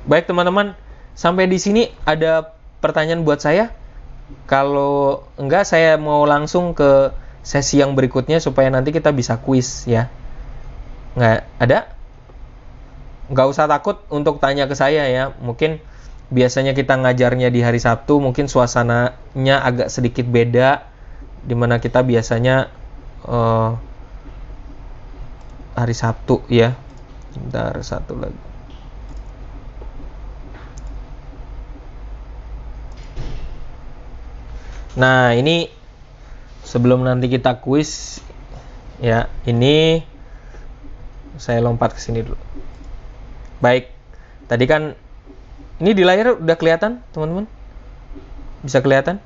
[0.08, 0.74] Baik teman-teman.
[1.12, 3.70] Sampai di sini ada pertanyaan buat saya
[4.50, 7.14] kalau enggak saya mau langsung ke
[7.46, 10.10] sesi yang berikutnya supaya nanti kita bisa kuis ya
[11.14, 11.92] nggak ada
[13.32, 15.32] nggak usah takut untuk tanya ke saya ya.
[15.40, 15.80] Mungkin
[16.28, 20.84] biasanya kita ngajarnya di hari Sabtu, mungkin suasananya agak sedikit beda,
[21.40, 22.68] di mana kita biasanya
[23.24, 23.80] uh,
[25.72, 26.76] hari Sabtu ya.
[27.32, 28.51] Bentar satu lagi.
[34.92, 35.72] Nah ini
[36.62, 38.20] sebelum nanti kita kuis
[39.00, 40.04] ya ini
[41.40, 42.38] saya lompat ke sini dulu.
[43.64, 43.88] Baik,
[44.46, 44.94] tadi kan
[45.82, 47.50] ini di layar udah kelihatan, teman-teman?
[48.62, 49.18] Bisa kelihatan?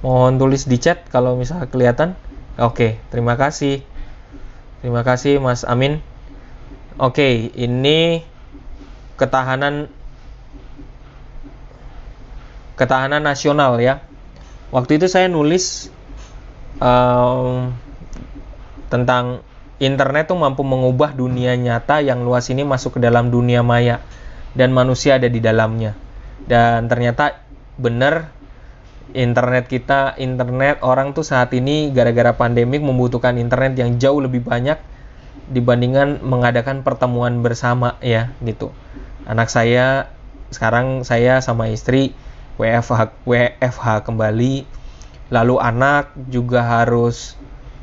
[0.00, 2.16] Mohon tulis di chat kalau misalnya kelihatan.
[2.56, 3.84] Oke, terima kasih.
[4.80, 6.00] Terima kasih Mas Amin.
[6.96, 8.24] Oke, ini
[9.20, 9.92] ketahanan
[12.74, 14.04] ketahanan nasional ya.
[14.70, 15.90] Waktu itu saya nulis
[16.78, 17.74] um,
[18.90, 19.42] tentang
[19.80, 24.04] internet tuh mampu mengubah dunia nyata yang luas ini masuk ke dalam dunia maya
[24.54, 25.96] dan manusia ada di dalamnya.
[26.44, 27.40] Dan ternyata
[27.80, 28.30] benar
[29.16, 34.78] internet kita, internet orang tuh saat ini gara-gara pandemik membutuhkan internet yang jauh lebih banyak
[35.50, 38.70] dibandingkan mengadakan pertemuan bersama ya gitu.
[39.26, 40.10] Anak saya
[40.50, 42.14] sekarang saya sama istri
[42.60, 44.68] WFH WFH kembali.
[45.32, 47.38] Lalu anak juga harus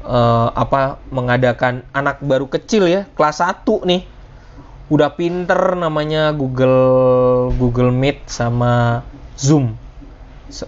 [0.05, 4.05] uh, apa mengadakan anak baru kecil ya kelas 1 nih.
[4.87, 9.01] Udah pinter namanya Google Google Meet sama
[9.33, 9.73] Zoom.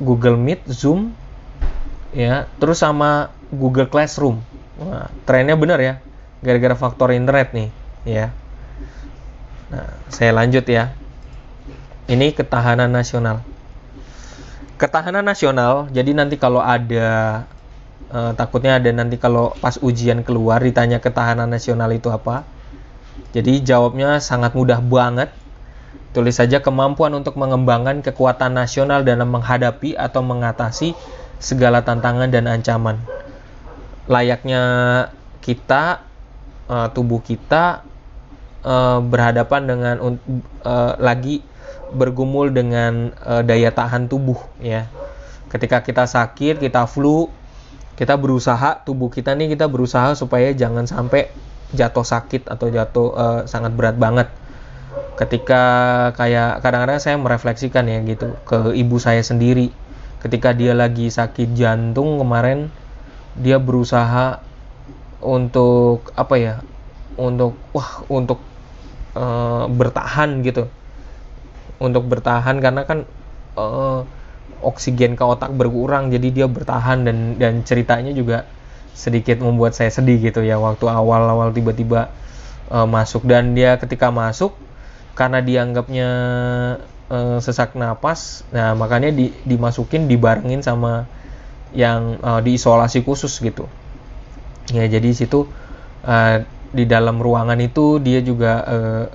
[0.01, 1.13] Google Meet Zoom
[2.11, 4.41] ya terus sama Google Classroom.
[4.79, 6.01] Nah, trennya benar ya
[6.41, 7.69] gara-gara faktor internet nih
[8.07, 8.27] ya.
[9.69, 10.95] Nah saya lanjut ya.
[12.09, 13.45] Ini ketahanan nasional
[14.79, 17.43] ketahanan nasional jadi nanti kalau ada
[18.13, 22.45] uh, takutnya ada nanti kalau pas ujian keluar ditanya ketahanan nasional itu apa.
[23.29, 25.29] Jadi jawabnya sangat mudah banget.
[26.09, 30.97] Tulis saja kemampuan untuk mengembangkan kekuatan nasional dalam menghadapi atau mengatasi
[31.37, 32.97] segala tantangan dan ancaman.
[34.09, 34.61] Layaknya
[35.45, 36.01] kita,
[36.65, 37.85] uh, tubuh kita
[38.65, 39.95] uh, berhadapan dengan
[40.65, 41.45] uh, lagi
[41.93, 44.85] bergumul dengan uh, daya tahan tubuh ya.
[45.49, 47.29] Ketika kita sakit, kita flu,
[47.97, 51.27] kita berusaha tubuh kita nih kita berusaha supaya jangan sampai
[51.73, 54.29] jatuh sakit atau jatuh uh, sangat berat banget.
[55.19, 55.61] Ketika
[56.15, 59.73] kayak kadang-kadang saya merefleksikan ya gitu ke ibu saya sendiri.
[60.23, 62.71] Ketika dia lagi sakit jantung kemarin
[63.35, 64.43] dia berusaha
[65.19, 66.55] untuk apa ya
[67.19, 68.39] untuk wah untuk
[69.15, 70.71] uh, bertahan gitu
[71.79, 73.07] untuk bertahan karena kan
[73.55, 74.03] uh,
[74.59, 78.43] oksigen ke otak berkurang jadi dia bertahan dan dan ceritanya juga
[78.99, 82.11] sedikit membuat saya sedih gitu ya waktu awal-awal tiba-tiba
[82.67, 83.23] uh, masuk.
[83.23, 84.51] Dan dia ketika masuk
[85.15, 86.09] karena dianggapnya
[87.07, 91.07] uh, sesak napas nah makanya di, dimasukin dibarengin sama
[91.71, 93.67] yang uh, diisolasi khusus gitu.
[94.75, 95.47] Ya jadi situ
[96.03, 99.05] uh, di dalam ruangan itu dia juga uh,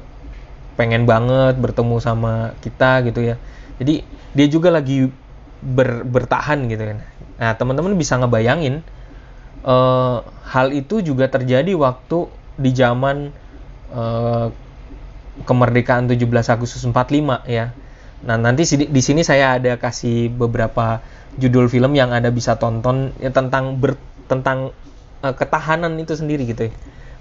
[0.74, 3.36] pengen banget bertemu sama kita gitu ya.
[3.78, 4.02] Jadi
[4.34, 5.10] dia juga lagi
[5.62, 6.98] ber, bertahan gitu kan.
[7.38, 8.82] Nah teman-teman bisa ngebayangin
[9.62, 12.26] uh, hal itu juga terjadi waktu
[12.58, 13.30] di zaman
[13.94, 14.50] uh,
[15.46, 17.74] kemerdekaan 17 Agustus 45 ya.
[18.24, 21.02] Nah nanti di sini saya ada kasih beberapa
[21.34, 23.98] judul film yang anda bisa tonton ya, tentang ber,
[24.30, 24.70] tentang
[25.22, 26.72] uh, ketahanan itu sendiri gitu ya.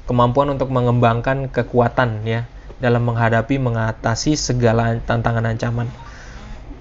[0.03, 2.43] Kemampuan untuk mengembangkan kekuatan ya
[2.83, 5.87] dalam menghadapi mengatasi segala tantangan ancaman.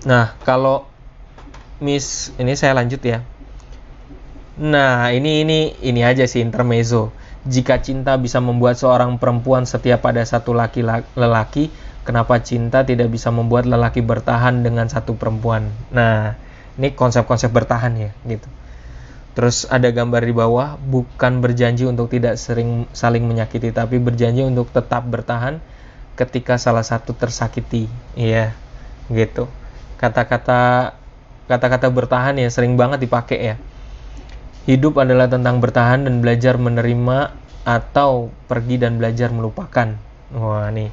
[0.03, 0.91] Nah, kalau
[1.79, 3.23] Miss ini saya lanjut ya.
[4.59, 7.15] Nah, ini ini ini aja sih intermezzo.
[7.47, 10.83] Jika cinta bisa membuat seorang perempuan setia pada satu laki
[11.15, 11.71] lelaki,
[12.03, 15.71] kenapa cinta tidak bisa membuat lelaki bertahan dengan satu perempuan?
[15.91, 16.39] Nah,
[16.79, 18.47] ini konsep-konsep bertahan ya, gitu.
[19.35, 24.71] Terus ada gambar di bawah, bukan berjanji untuk tidak sering saling menyakiti, tapi berjanji untuk
[24.71, 25.59] tetap bertahan
[26.19, 27.89] ketika salah satu tersakiti.
[28.15, 28.53] Iya,
[29.09, 29.49] gitu.
[30.01, 30.93] Kata-kata
[31.47, 33.57] kata-kata bertahan ya sering banget dipakai ya.
[34.65, 37.35] Hidup adalah tentang bertahan dan belajar menerima
[37.67, 39.99] atau pergi dan belajar melupakan.
[40.35, 40.91] Wah, nih.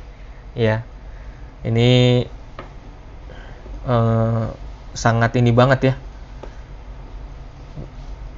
[0.57, 0.81] Ya.
[1.61, 2.23] Ini
[3.85, 4.49] uh,
[4.95, 5.95] sangat ini banget ya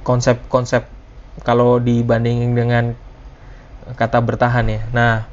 [0.02, 0.86] konsep-konsep
[1.46, 2.84] kalau dibandingin dengan
[3.94, 4.82] kata bertahan ya.
[4.90, 5.26] Nah,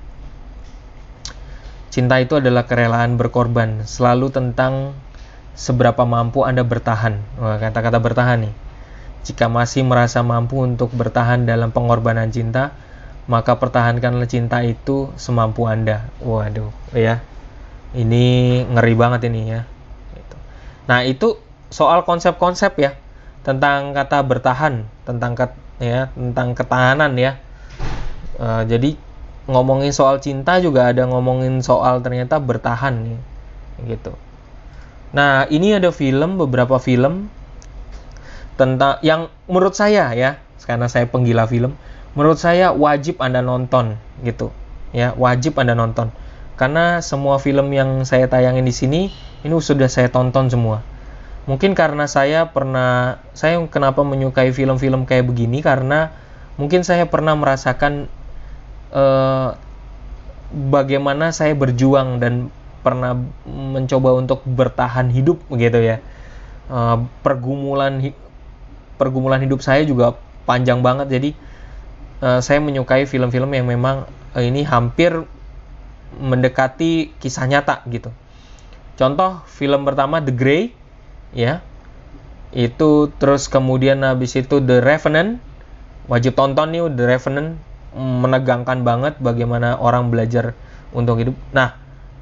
[1.90, 4.98] cinta itu adalah kerelaan berkorban, selalu tentang
[5.58, 7.20] seberapa mampu Anda bertahan.
[7.38, 8.54] kata-kata bertahan nih.
[9.28, 12.72] Jika masih merasa mampu untuk bertahan dalam pengorbanan cinta,
[13.28, 16.08] maka pertahankanlah cinta itu semampu Anda.
[16.24, 17.22] Waduh, ya.
[17.92, 18.26] Ini
[18.70, 19.62] ngeri banget ini ya.
[20.90, 21.38] Nah, itu
[21.70, 22.98] soal konsep-konsep ya
[23.46, 27.38] tentang kata bertahan, tentang kat, ya, tentang ketahanan ya.
[28.40, 28.96] Uh, jadi
[29.50, 33.20] ngomongin soal cinta juga ada ngomongin soal ternyata bertahan nih,
[33.90, 34.14] gitu.
[35.10, 37.34] Nah ini ada film, beberapa film
[38.54, 40.38] tentang yang menurut saya ya,
[40.70, 41.74] karena saya penggila film,
[42.14, 44.54] menurut saya wajib anda nonton gitu,
[44.94, 46.14] ya wajib anda nonton.
[46.54, 49.02] Karena semua film yang saya tayangin di sini
[49.48, 50.84] ini sudah saya tonton semua
[51.50, 56.14] mungkin karena saya pernah saya kenapa menyukai film-film kayak begini karena
[56.62, 58.06] mungkin saya pernah merasakan
[58.94, 59.56] uh,
[60.54, 62.50] bagaimana saya berjuang dan
[62.80, 63.14] pernah
[63.46, 65.98] mencoba untuk bertahan hidup begitu ya.
[66.70, 68.14] Uh, pergumulan
[69.02, 71.08] pergumulan hidup saya juga panjang banget.
[71.10, 71.30] Jadi
[72.24, 75.26] uh, saya menyukai film-film yang memang uh, ini hampir
[76.18, 78.10] mendekati kisah nyata gitu.
[78.98, 80.74] Contoh film pertama The Grey
[81.32, 81.62] ya.
[82.50, 85.38] Itu terus kemudian habis itu The Revenant.
[86.10, 90.54] Wajib tonton nih The Revenant menegangkan banget bagaimana orang belajar
[90.94, 91.36] untuk hidup.
[91.54, 91.74] Nah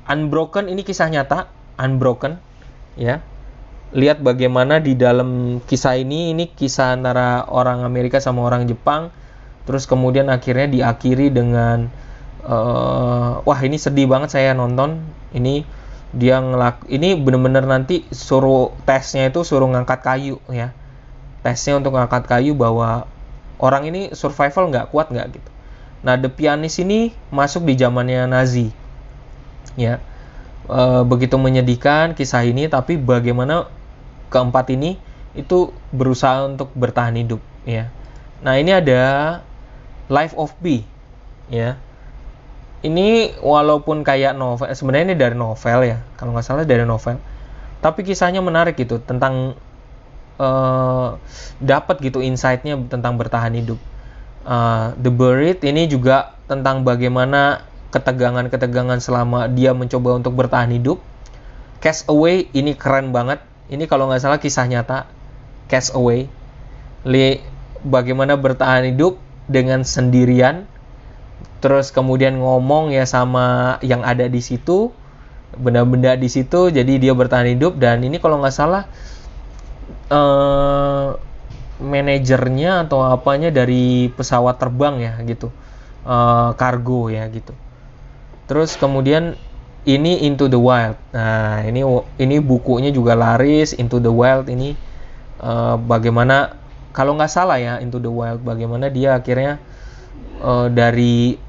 [0.08, 2.40] Unbroken ini kisah nyata Unbroken
[2.96, 3.20] ya.
[3.92, 9.12] Lihat bagaimana di dalam kisah ini ini kisah antara orang Amerika sama orang Jepang
[9.68, 11.92] terus kemudian akhirnya diakhiri dengan
[12.48, 15.04] uh, wah ini sedih banget saya nonton.
[15.36, 15.68] Ini
[16.16, 20.72] dia ngelak ini bener-bener nanti suruh tesnya itu suruh ngangkat kayu ya.
[21.44, 23.08] Tesnya untuk ngangkat kayu bahwa
[23.60, 25.50] orang ini survival nggak kuat nggak gitu
[26.08, 28.72] nah The Pianist ini masuk di zamannya Nazi.
[29.76, 30.00] Ya.
[30.64, 33.68] E, begitu menyedihkan kisah ini tapi bagaimana
[34.32, 34.96] keempat ini
[35.36, 37.92] itu berusaha untuk bertahan hidup ya.
[38.40, 39.04] Nah ini ada
[40.08, 40.88] Life of Pi
[41.52, 41.76] ya.
[42.88, 46.00] Ini walaupun kayak novel sebenarnya ini dari novel ya.
[46.16, 47.20] Kalau nggak salah dari novel.
[47.84, 49.60] Tapi kisahnya menarik gitu tentang
[50.40, 51.20] uh,
[51.60, 53.78] dapat gitu insightnya tentang bertahan hidup
[54.48, 61.04] uh, The Buried ini juga tentang bagaimana ketegangan-ketegangan selama dia mencoba untuk bertahan hidup.
[61.84, 63.44] Cast Away ini keren banget.
[63.68, 65.06] Ini kalau nggak salah kisah nyata.
[65.68, 66.32] Cast Away.
[67.04, 67.44] Li,
[67.84, 70.66] bagaimana bertahan hidup dengan sendirian.
[71.62, 74.90] Terus kemudian ngomong ya sama yang ada di situ.
[75.56, 77.80] Benda-benda di situ jadi dia bertahan hidup.
[77.80, 78.84] Dan ini kalau nggak salah
[80.12, 81.08] eh,
[81.78, 85.54] manajernya atau apanya dari pesawat terbang ya gitu.
[86.08, 87.54] Eh, kargo ya gitu.
[88.48, 89.36] Terus kemudian
[89.84, 90.96] ini Into the Wild.
[91.12, 91.84] Nah ini
[92.20, 94.74] ini bukunya juga laris Into the Wild ini
[95.44, 96.56] eh, bagaimana
[96.96, 99.60] kalau nggak salah ya Into the Wild bagaimana dia akhirnya
[100.42, 101.48] eh, dari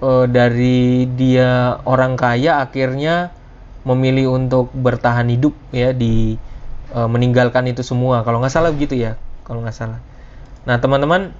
[0.00, 3.32] uh, dari dia orang kaya akhirnya
[3.84, 6.36] memilih untuk bertahan hidup ya di
[6.94, 8.22] uh, meninggalkan itu semua.
[8.22, 9.98] Kalau nggak salah begitu ya kalau nggak salah.
[10.64, 11.34] Nah teman-teman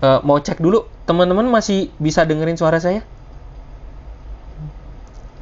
[0.00, 3.04] uh, mau cek dulu teman-teman masih bisa dengerin suara saya?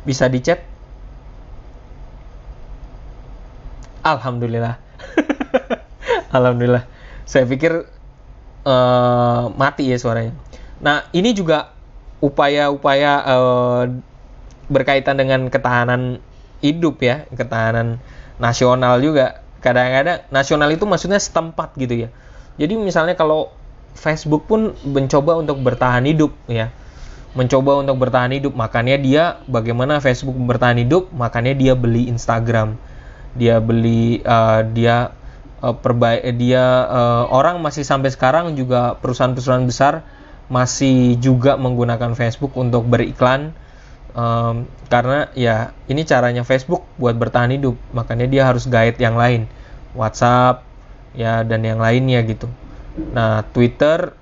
[0.05, 0.45] Bisa di
[4.05, 4.77] Alhamdulillah.
[6.37, 6.85] Alhamdulillah.
[7.25, 7.89] Saya pikir
[8.69, 10.37] uh, mati ya suaranya.
[10.85, 11.73] Nah, ini juga
[12.21, 13.83] upaya-upaya uh,
[14.69, 16.21] berkaitan dengan ketahanan
[16.65, 18.01] hidup ya, ketahanan
[18.41, 19.45] nasional juga.
[19.61, 22.09] Kadang-kadang nasional itu maksudnya setempat gitu ya.
[22.57, 23.53] Jadi misalnya kalau
[23.93, 26.73] Facebook pun mencoba untuk bertahan hidup ya.
[27.35, 32.79] Mencoba untuk bertahan hidup, makanya dia bagaimana Facebook bertahan hidup, makanya dia beli Instagram.
[33.35, 35.11] Dia beli uh, dia
[35.65, 40.07] uh, perbaik dia uh, orang masih sampai sekarang juga perusahaan-perusahaan besar
[40.53, 43.57] masih juga menggunakan Facebook untuk beriklan
[44.15, 47.77] um, karena ya ini caranya Facebook buat bertahan hidup.
[47.93, 49.51] Makanya dia harus guide yang lain.
[49.95, 50.67] WhatsApp
[51.15, 52.51] ya dan yang lainnya gitu.
[53.15, 54.15] Nah Twitter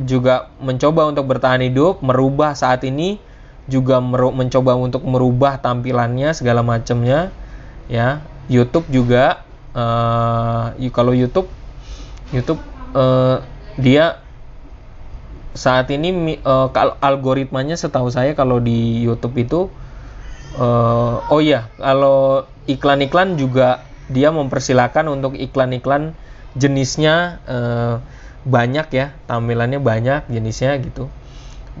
[0.00, 3.20] juga mencoba untuk bertahan hidup merubah saat ini
[3.68, 7.32] juga mencoba untuk merubah tampilannya segala macamnya
[7.88, 8.24] ya.
[8.50, 9.46] YouTube juga
[9.78, 11.46] uh, kalau YouTube
[12.34, 12.58] YouTube
[12.98, 13.38] uh,
[13.78, 14.18] dia
[15.54, 16.70] saat ini uh,
[17.02, 19.60] algoritmanya setahu saya kalau di YouTube itu
[20.58, 26.14] uh, oh ya kalau iklan-iklan juga dia mempersilahkan untuk iklan-iklan
[26.58, 28.02] jenisnya uh,
[28.46, 31.10] banyak ya tampilannya banyak jenisnya gitu.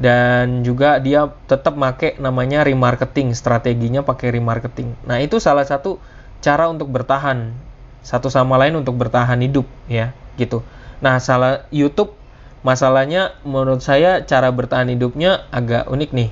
[0.00, 4.94] Dan juga dia tetap make namanya remarketing strateginya pakai remarketing.
[5.04, 5.98] Nah itu salah satu
[6.40, 7.52] cara untuk bertahan
[8.00, 10.64] satu sama lain untuk bertahan hidup ya gitu.
[11.04, 12.16] Nah salah YouTube
[12.60, 16.30] Masalahnya menurut saya cara bertahan hidupnya agak unik nih.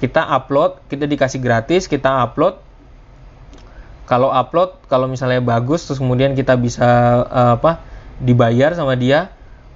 [0.00, 2.56] Kita upload, kita dikasih gratis, kita upload.
[4.08, 6.88] Kalau upload, kalau misalnya bagus, terus kemudian kita bisa
[7.28, 7.84] uh, apa
[8.18, 9.30] dibayar sama dia.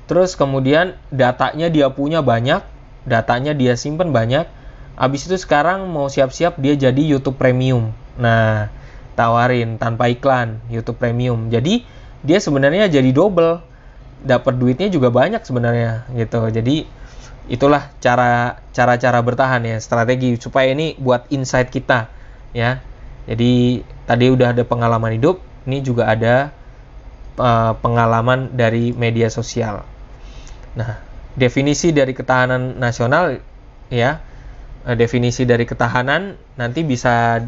[0.09, 2.65] Terus kemudian datanya dia punya banyak,
[3.05, 4.49] datanya dia simpen banyak.
[4.97, 7.93] Abis itu sekarang mau siap-siap dia jadi YouTube Premium.
[8.17, 8.73] Nah,
[9.13, 11.53] tawarin tanpa iklan YouTube Premium.
[11.53, 11.85] Jadi
[12.25, 13.76] dia sebenarnya jadi double
[14.23, 16.49] dapat duitnya juga banyak sebenarnya gitu.
[16.49, 16.87] Jadi
[17.47, 22.09] itulah cara cara cara bertahan ya strategi supaya ini buat insight kita
[22.57, 22.81] ya.
[23.27, 26.55] Jadi tadi udah ada pengalaman hidup ini juga ada
[27.39, 29.83] uh, pengalaman dari media sosial.
[30.79, 31.03] Nah
[31.37, 33.43] definisi dari ketahanan nasional
[33.93, 34.23] ya
[34.87, 37.43] uh, definisi dari ketahanan nanti bisa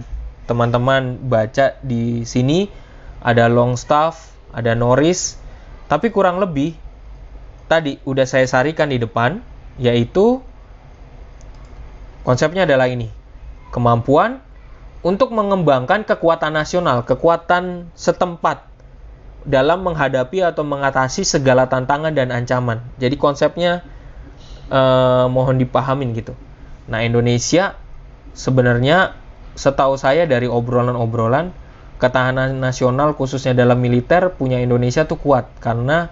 [0.44, 2.86] teman-teman baca di sini.
[3.18, 5.37] Ada Longstaff ada Norris
[5.88, 6.76] tapi kurang lebih
[7.68, 9.40] tadi udah saya sarikan di depan
[9.80, 10.44] yaitu
[12.22, 13.08] konsepnya adalah ini.
[13.72, 14.40] Kemampuan
[15.04, 18.68] untuk mengembangkan kekuatan nasional, kekuatan setempat
[19.48, 22.84] dalam menghadapi atau mengatasi segala tantangan dan ancaman.
[23.00, 23.80] Jadi konsepnya
[24.68, 26.36] eh, mohon dipahamin gitu.
[26.88, 27.76] Nah, Indonesia
[28.32, 29.16] sebenarnya
[29.56, 31.52] setahu saya dari obrolan-obrolan
[31.98, 35.50] ketahanan nasional khususnya dalam militer punya Indonesia tuh kuat.
[35.58, 36.08] Karena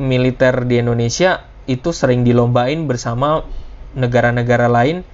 [0.00, 3.44] militer di Indonesia itu sering dilombain bersama
[3.92, 5.04] negara-negara lain.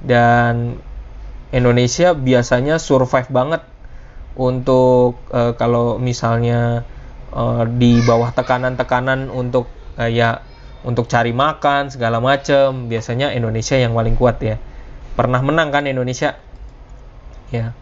[0.00, 0.80] Dan
[1.50, 3.62] Indonesia biasanya survive banget
[4.38, 6.86] untuk uh, kalau misalnya
[7.34, 9.66] uh, di bawah tekanan-tekanan untuk
[9.98, 10.46] uh, ya
[10.86, 14.56] untuk cari makan segala macam biasanya Indonesia yang paling kuat ya.
[15.18, 16.38] Pernah menang kan Indonesia?
[17.50, 17.74] Ya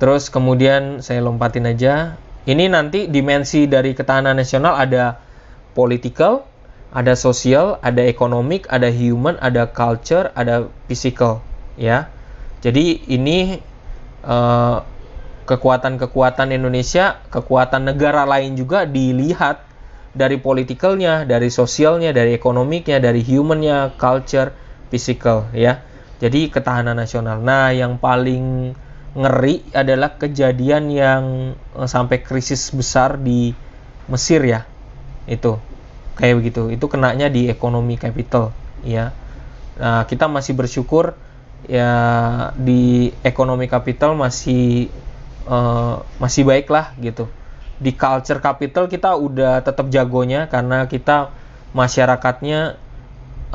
[0.00, 2.16] Terus kemudian saya lompatin aja.
[2.48, 5.20] Ini nanti dimensi dari ketahanan nasional ada
[5.76, 6.48] political,
[6.88, 11.44] ada sosial, ada ekonomik, ada human, ada culture, ada physical,
[11.76, 12.08] ya.
[12.64, 13.60] Jadi ini
[14.24, 14.88] kekuatan
[16.00, 19.60] kekuatan-kekuatan Indonesia, kekuatan negara lain juga dilihat
[20.16, 24.50] dari politikalnya, dari sosialnya, dari ekonomiknya, dari humannya, culture,
[24.88, 25.84] physical, ya.
[26.24, 27.42] Jadi ketahanan nasional.
[27.44, 28.72] Nah, yang paling
[29.14, 31.24] ngeri adalah kejadian yang
[31.56, 33.54] eh, sampai krisis besar di
[34.10, 34.66] Mesir ya.
[35.30, 35.58] Itu.
[36.20, 38.52] kayak begitu itu kenanya di ekonomi capital
[38.84, 39.16] ya
[39.80, 41.16] nah kita masih bersyukur
[41.64, 41.92] ya
[42.60, 44.92] di ekonomi capital masih
[45.48, 47.24] uh, masih baik lah gitu
[47.80, 51.32] di culture capital kita udah tetap jagonya karena kita
[51.72, 52.76] masyarakatnya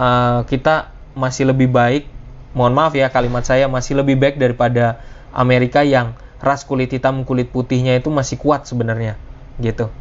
[0.01, 2.09] uh, kita masih lebih baik
[2.57, 4.97] mohon maaf ya kalimat saya masih lebih baik daripada
[5.35, 9.19] Amerika yang ras kulit hitam kulit putihnya itu masih kuat sebenarnya
[9.59, 9.91] gitu.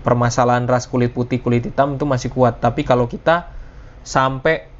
[0.00, 2.62] Permasalahan ras kulit putih kulit hitam itu masih kuat.
[2.62, 3.50] Tapi kalau kita
[4.06, 4.70] sampai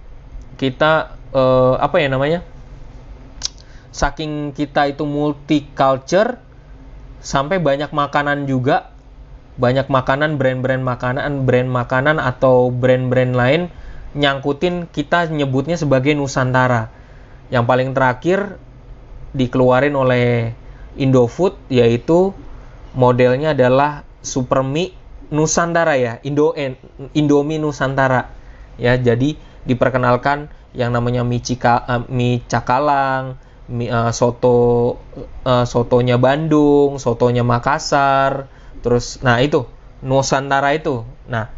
[0.57, 2.41] kita uh, apa ya namanya
[3.91, 6.39] saking kita itu multicultural
[7.21, 8.95] sampai banyak makanan juga
[9.61, 13.69] banyak makanan brand-brand makanan brand makanan atau brand-brand lain
[14.17, 16.91] nyangkutin kita nyebutnya sebagai Nusantara.
[17.51, 18.39] Yang paling terakhir
[19.37, 20.55] dikeluarin oleh
[20.99, 22.35] Indofood yaitu
[22.95, 24.93] modelnya adalah Supermi
[25.31, 26.53] Nusantara ya Indo
[27.15, 28.35] Indomie Nusantara
[28.77, 33.39] ya jadi diperkenalkan yang namanya mie, cika, uh, mie cakalang
[33.71, 34.99] uh, soto
[35.47, 38.47] uh, sotonya Bandung, sotonya Makassar,
[38.83, 39.67] terus nah itu
[40.01, 41.05] Nusantara itu.
[41.29, 41.53] Nah,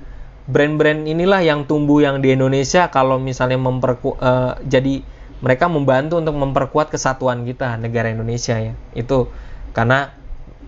[0.51, 5.05] brand-brand inilah yang tumbuh yang di Indonesia kalau misalnya memperku uh, jadi
[5.43, 8.79] mereka membantu untuk memperkuat kesatuan kita negara Indonesia ya.
[8.95, 9.27] Itu
[9.75, 10.15] karena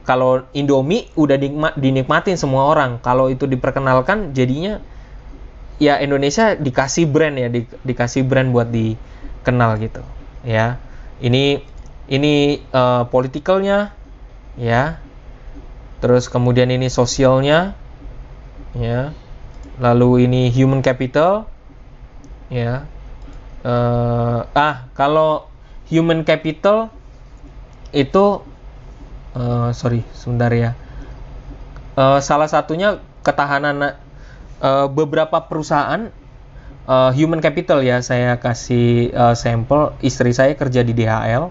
[0.04, 1.38] kalau Indomie udah
[1.78, 4.82] dinikmatin semua orang, kalau itu diperkenalkan jadinya
[5.78, 10.02] ya Indonesia dikasih brand ya, di, dikasih brand buat dikenal gitu
[10.42, 10.82] ya.
[11.22, 11.62] Ini
[12.10, 13.94] ini uh, politikalnya
[14.58, 14.98] ya.
[16.02, 17.78] Terus kemudian ini sosialnya
[18.74, 19.14] ya.
[19.78, 21.48] Lalu ini human capital
[22.52, 22.86] ya
[23.64, 25.48] uh, ah kalau
[25.88, 26.92] human capital
[27.90, 28.44] itu
[29.34, 30.76] uh, sorry sebentar ya.
[31.94, 33.96] Uh, salah satunya ketahanan
[34.58, 36.10] uh, beberapa perusahaan
[36.86, 38.02] uh, human capital ya.
[38.04, 39.94] Saya kasih uh, sampel.
[40.04, 41.50] Istri saya kerja di DHL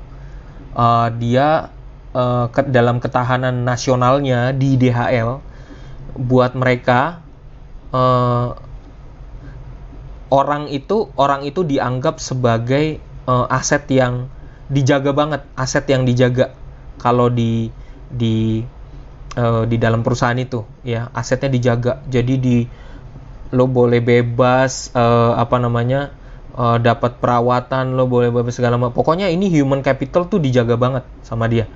[0.76, 1.70] uh, dia
[2.14, 5.40] uh, ke dalam ketahanan nasionalnya di DHL
[6.14, 7.24] buat mereka
[7.90, 8.54] uh,
[10.34, 12.98] orang itu orang itu dianggap sebagai
[13.30, 14.34] uh, aset yang
[14.74, 16.58] dijaga banget aset yang dijaga
[16.98, 17.70] kalau di
[18.10, 18.66] di
[19.38, 22.02] uh, di dalam perusahaan itu ya asetnya dijaga.
[22.10, 22.58] Jadi di
[23.54, 26.10] lo boleh bebas uh, apa namanya
[26.58, 28.98] uh, dapat perawatan lo boleh bebas segala macam.
[28.98, 31.70] Pokoknya ini human capital tuh dijaga banget sama dia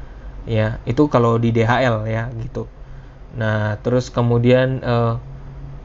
[0.50, 0.82] ya.
[0.90, 2.66] Itu kalau di DHL ya gitu.
[3.38, 5.22] Nah terus kemudian uh,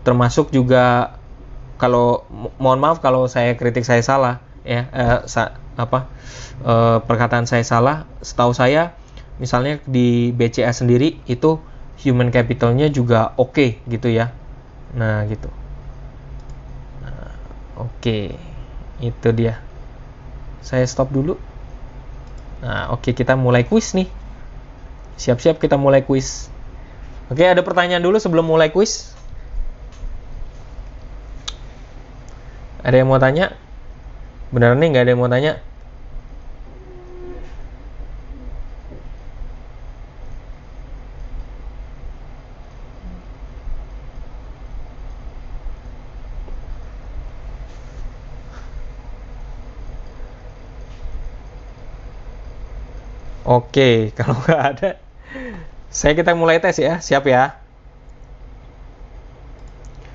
[0.02, 1.16] termasuk juga
[1.82, 2.22] kalau
[2.62, 6.06] mohon maaf kalau saya kritik saya salah ya uh, sa, apa
[6.62, 8.94] uh, perkataan saya salah setahu saya
[9.42, 11.58] misalnya di BCA sendiri itu
[11.98, 14.30] human capitalnya juga oke okay, gitu ya
[14.94, 15.50] nah gitu
[17.82, 18.36] Oke,
[19.00, 19.58] itu dia.
[20.62, 21.40] Saya stop dulu.
[22.62, 24.06] Nah, oke kita mulai kuis nih.
[25.18, 26.46] Siap-siap kita mulai kuis.
[27.32, 29.11] Oke, ada pertanyaan dulu sebelum mulai kuis.
[32.82, 33.54] Ada yang mau tanya?
[34.52, 35.52] Beneran nih nggak ada yang mau tanya?
[53.42, 53.82] Oke,
[54.18, 54.88] kalau nggak ada,
[55.92, 56.98] saya kita mulai tes ya.
[57.02, 57.61] Siap ya?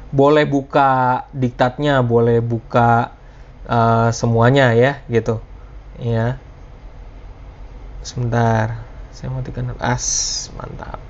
[0.08, 3.12] Boleh buka diktatnya, boleh buka
[3.68, 5.44] uh, semuanya ya, gitu.
[6.00, 6.40] Ya.
[8.02, 8.80] Sebentar,
[9.12, 11.02] saya mau tekan as, mantap.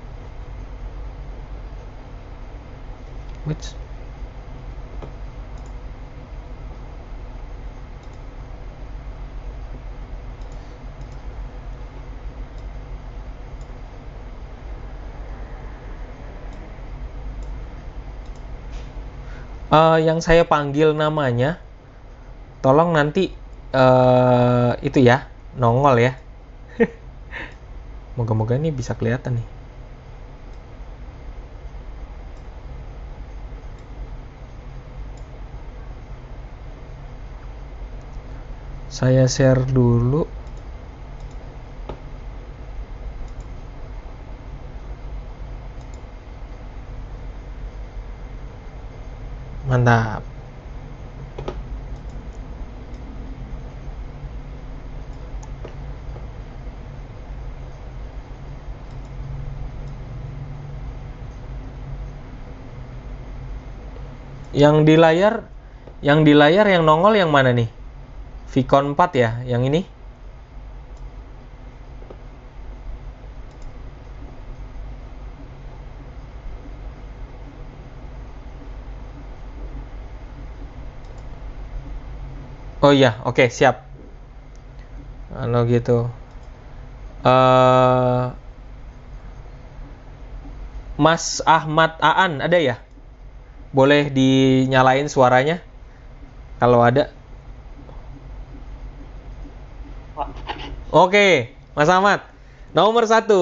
[3.46, 3.72] Which?
[19.72, 21.60] Uh, yang saya panggil namanya
[22.64, 23.30] tolong nanti
[23.72, 26.12] uh, itu ya nongol ya.
[28.18, 29.48] Moga-moga ini bisa kelihatan nih.
[38.88, 40.26] Saya share dulu
[49.78, 50.26] Mantap.
[64.50, 65.46] Yang di layar
[66.02, 67.70] yang di layar yang nongol yang mana nih?
[68.50, 69.97] Vicon 4 ya, yang ini?
[82.88, 83.84] Oh iya, oke, siap.
[85.28, 86.08] Kalau gitu.
[87.24, 88.24] eh
[90.96, 92.80] Mas Ahmad Aan ada ya?
[93.76, 95.60] Boleh dinyalain suaranya?
[96.56, 97.12] Kalau ada.
[100.88, 102.24] Oke, Mas Ahmad.
[102.72, 103.40] Nomor satu,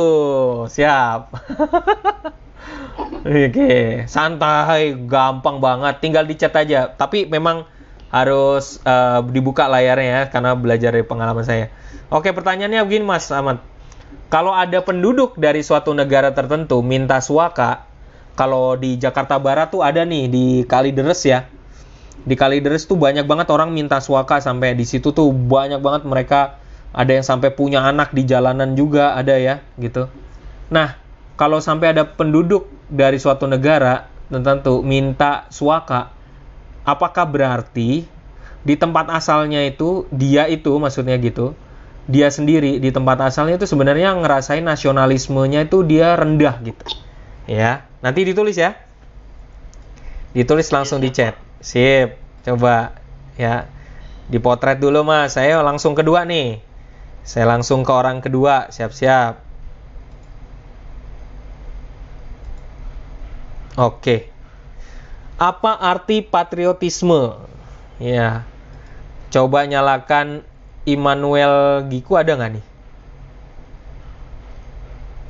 [0.67, 1.31] siap.
[3.27, 6.03] Oke, santai, gampang banget.
[6.03, 6.91] Tinggal dicat aja.
[6.91, 7.63] Tapi memang
[8.11, 11.71] harus eh, dibuka layarnya ya, karena belajar dari pengalaman saya.
[12.09, 13.63] Oke, pertanyaannya begini Mas Ahmad.
[14.31, 17.87] Kalau ada penduduk dari suatu negara tertentu minta suaka,
[18.39, 21.47] kalau di Jakarta Barat tuh ada nih di Kalideres ya.
[22.27, 26.41] Di Kalideres tuh banyak banget orang minta suaka sampai di situ tuh banyak banget mereka
[26.97, 30.09] ada yang sampai punya anak di jalanan juga ada ya gitu.
[30.73, 30.99] Nah,
[31.37, 36.16] kalau sampai ada penduduk dari suatu negara tertentu minta suaka,
[36.87, 38.07] apakah berarti
[38.63, 41.59] di tempat asalnya itu dia itu maksudnya gitu
[42.07, 46.87] dia sendiri di tempat asalnya itu sebenarnya ngerasain nasionalismenya itu dia rendah gitu.
[47.51, 48.79] Ya nanti ditulis ya.
[50.31, 51.35] Ditulis langsung di chat.
[51.59, 52.15] Sip
[52.47, 52.95] coba
[53.35, 53.67] ya.
[54.31, 55.35] Dipotret dulu mas.
[55.35, 56.63] Saya langsung kedua nih.
[57.27, 58.71] Saya langsung ke orang kedua.
[58.71, 59.43] Siap-siap.
[63.83, 64.36] Oke
[65.37, 67.37] apa arti patriotisme
[68.01, 68.45] ya
[69.29, 70.41] coba nyalakan
[70.87, 72.65] Immanuel Giku ada nggak nih?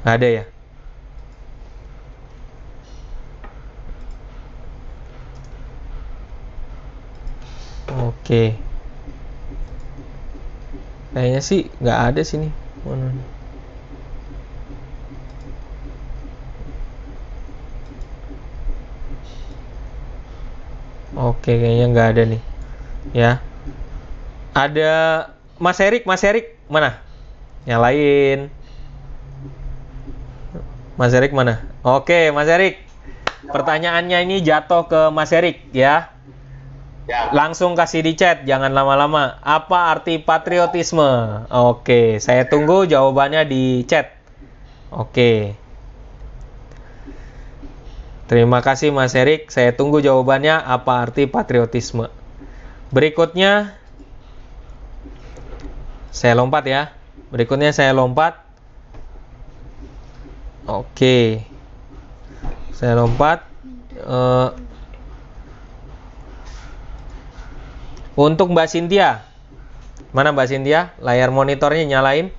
[0.04, 0.44] Ada ya?
[8.04, 8.54] Oke.
[11.16, 12.52] Kayaknya sih nggak ada sini.
[12.84, 13.35] Mana?
[21.46, 22.42] Oke, kayaknya nggak ada nih.
[23.14, 23.38] Ya.
[24.50, 24.90] Ada
[25.62, 26.98] Mas Erik, Mas Erik mana?
[27.70, 28.50] Nyalain.
[30.98, 31.62] Mas Erik mana?
[31.86, 32.82] Oke, Mas Erik.
[33.46, 36.10] Pertanyaannya ini jatuh ke Mas Erik ya.
[37.06, 37.30] Ya.
[37.30, 39.38] Langsung kasih di chat, jangan lama-lama.
[39.38, 41.46] Apa arti patriotisme?
[41.46, 44.18] Oke, saya tunggu jawabannya di chat.
[44.90, 45.54] Oke.
[48.26, 52.10] Terima kasih Mas Erik, saya tunggu jawabannya apa arti patriotisme.
[52.90, 53.78] Berikutnya
[56.10, 56.90] saya lompat ya.
[57.30, 58.42] Berikutnya saya lompat.
[60.66, 61.46] Oke.
[62.74, 63.46] Saya lompat.
[63.94, 64.48] Eh,
[68.18, 69.22] untuk Mbak Cynthia.
[70.10, 70.96] Mana Mbak Cynthia?
[70.98, 72.34] Layar monitornya nyalain.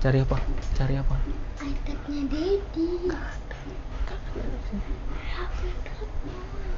[0.00, 0.36] Cari apa?
[0.78, 1.43] Cari apa?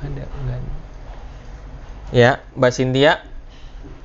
[0.07, 0.63] Ada enggak?
[2.15, 3.27] Ya, Mbak Cynthia.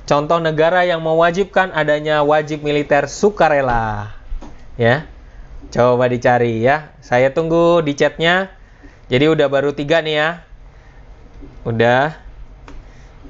[0.02, 4.10] Contoh negara yang mewajibkan adanya wajib militer sukarela.
[4.74, 5.06] Ya.
[5.70, 6.90] Coba dicari ya.
[6.98, 8.50] Saya tunggu di chatnya.
[9.06, 10.42] Jadi udah baru tiga nih ya.
[11.62, 12.18] Udah.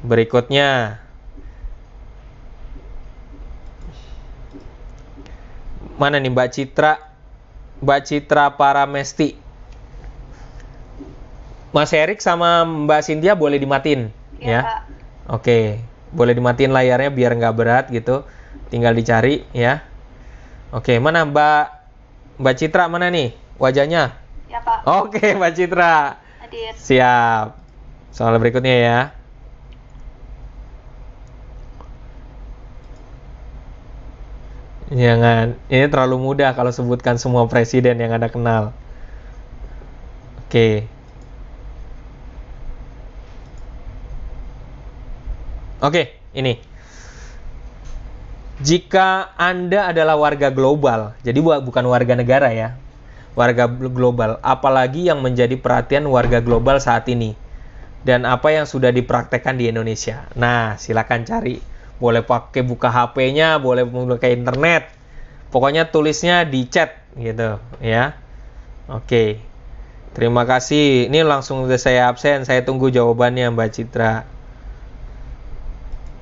[0.00, 0.96] Berikutnya.
[6.00, 7.11] Mana nih Mbak Citra?
[7.82, 9.34] Mbak Citra Paramesti.
[11.74, 14.48] Mas Erik sama Mbak Cynthia boleh dimatin ya.
[14.48, 14.80] Ya, Pak.
[15.40, 15.58] Oke,
[16.12, 18.22] boleh dimatiin layarnya biar nggak berat gitu.
[18.70, 19.82] Tinggal dicari ya.
[20.72, 21.64] Oke, mana Mbak
[22.38, 24.14] Mbak Citra mana nih wajahnya?
[24.46, 24.84] Ya, Pak.
[24.86, 26.22] Oke, Mbak Citra.
[26.44, 26.72] Hadir.
[26.76, 27.56] Siap.
[28.12, 28.98] Soal berikutnya ya.
[34.92, 38.64] Jangan, ini terlalu mudah kalau sebutkan semua presiden yang Anda kenal.
[40.46, 40.86] Oke.
[45.82, 46.62] Oke, ini.
[48.62, 52.78] Jika Anda adalah warga global, jadi bu- bukan warga negara ya,
[53.34, 57.34] warga gl- global, apalagi yang menjadi perhatian warga global saat ini,
[58.06, 60.28] dan apa yang sudah dipraktekkan di Indonesia.
[60.38, 61.56] Nah, silakan cari.
[62.02, 64.90] Boleh pakai buka HP-nya, boleh pakai internet.
[65.54, 68.18] Pokoknya tulisnya di chat gitu, ya.
[68.90, 69.38] Oke.
[70.12, 71.06] Terima kasih.
[71.06, 72.42] Ini langsung saya absen.
[72.42, 74.26] Saya tunggu jawabannya Mbak Citra.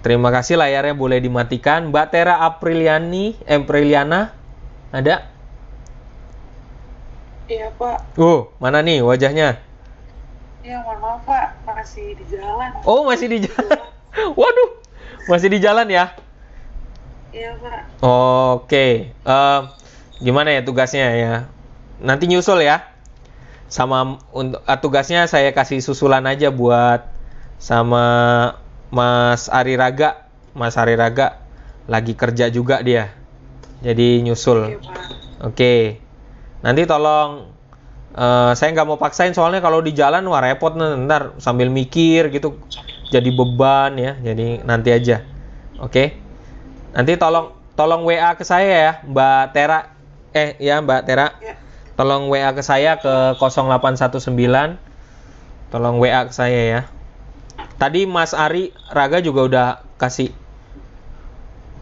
[0.00, 1.92] Terima kasih layarnya boleh dimatikan.
[1.92, 4.32] Mbak Tera Apriliani, eh, Apriliana,
[4.88, 5.28] ada?
[7.50, 8.16] Iya Pak.
[8.16, 9.60] Uh, mana nih wajahnya?
[10.64, 12.80] Iya mohon maaf Pak, masih di jalan.
[12.88, 13.76] Oh, masih di jalan.
[14.40, 14.79] Waduh,
[15.30, 16.10] masih di jalan ya?
[17.30, 18.02] Iya Pak.
[18.02, 19.60] Oke, eh,
[20.18, 21.34] gimana ya tugasnya ya?
[22.02, 22.90] Nanti nyusul ya.
[23.70, 27.06] Sama untuk ah, tugasnya saya kasih susulan aja buat
[27.62, 28.04] sama
[28.90, 30.26] Mas Ari Raga.
[30.58, 31.38] Mas Ari Raga
[31.86, 33.14] lagi kerja juga dia.
[33.86, 34.74] Jadi nyusul.
[34.74, 34.98] Oke Pak.
[35.46, 35.74] Oke.
[36.66, 37.46] Nanti tolong
[38.18, 42.34] eh, saya nggak mau paksain soalnya kalau di jalan wah repot nih, ntar sambil mikir
[42.34, 42.58] gitu
[43.11, 44.14] jadi beban ya.
[44.22, 45.26] Jadi nanti aja.
[45.82, 46.16] Oke.
[46.94, 49.80] Nanti tolong tolong WA ke saya ya, Mbak Tera.
[50.30, 51.34] Eh ya Mbak Tera.
[51.42, 51.58] Ya.
[51.98, 54.78] Tolong WA ke saya ke 0819.
[55.68, 56.80] Tolong WA ke saya ya.
[57.76, 59.66] Tadi Mas Ari Raga juga udah
[60.00, 60.32] kasih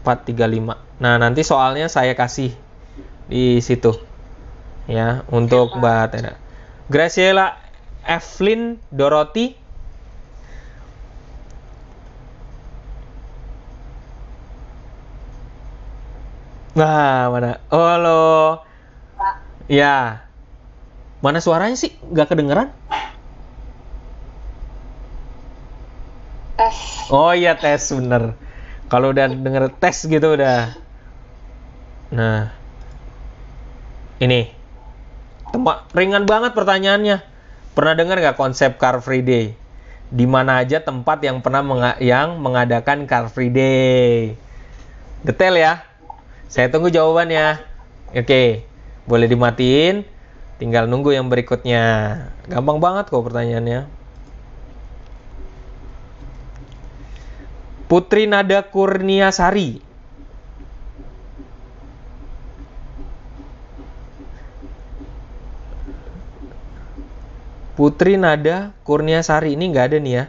[0.03, 0.75] 435.
[0.99, 2.51] Nah, nanti soalnya saya kasih
[3.31, 3.95] di situ.
[4.89, 5.79] Ya, untuk Pak.
[5.79, 6.33] Mbak Tera.
[6.89, 7.61] Graciela
[8.07, 9.58] Evelyn Dorothy
[16.79, 17.59] Nah, mana?
[17.75, 18.19] Oh, halo.
[19.19, 19.35] Pak.
[19.67, 20.23] Ya.
[21.19, 21.91] Mana suaranya sih?
[22.07, 22.71] Nggak kedengeran?
[26.55, 26.79] Tes.
[27.11, 28.39] Oh iya tes bener.
[28.87, 30.71] Kalau udah denger tes gitu udah.
[32.15, 32.55] Nah,
[34.23, 34.47] ini
[35.51, 37.19] tempat ringan banget pertanyaannya.
[37.75, 39.51] Pernah dengar nggak konsep Car Free Day?
[40.07, 44.39] Di mana aja tempat yang pernah menga- yang mengadakan Car Free Day?
[45.27, 45.88] Detail ya.
[46.49, 47.61] Saya tunggu jawabannya.
[48.17, 48.65] Oke,
[49.05, 50.01] boleh dimatiin.
[50.57, 51.85] Tinggal nunggu yang berikutnya.
[52.49, 53.85] Gampang banget kok pertanyaannya.
[57.85, 59.85] Putri Nada Kurniasari.
[67.77, 70.25] Putri Nada Kurniasari ini nggak ada nih ya?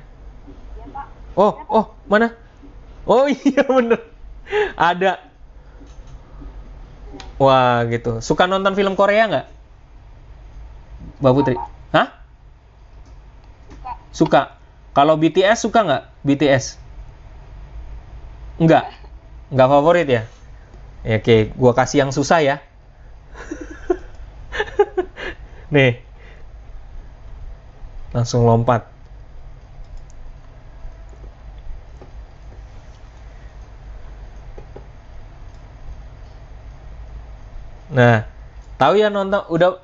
[1.33, 2.37] Oh, oh, mana?
[3.09, 4.05] Oh iya bener,
[4.77, 5.30] ada.
[7.41, 8.21] Wah gitu.
[8.21, 9.47] Suka nonton film Korea nggak?
[11.25, 11.57] Mbak Putri?
[11.97, 12.13] Hah?
[14.13, 14.61] Suka.
[14.93, 16.05] Kalau BTS suka nggak?
[16.21, 16.77] BTS?
[18.61, 18.93] Enggak.
[19.49, 20.23] Enggak favorit ya?
[21.01, 22.57] Ya, oke, gua kasih yang susah ya.
[25.75, 26.05] Nih.
[28.13, 28.90] Langsung lompat.
[37.91, 38.23] Nah,
[38.79, 39.83] tahu ya nonton udah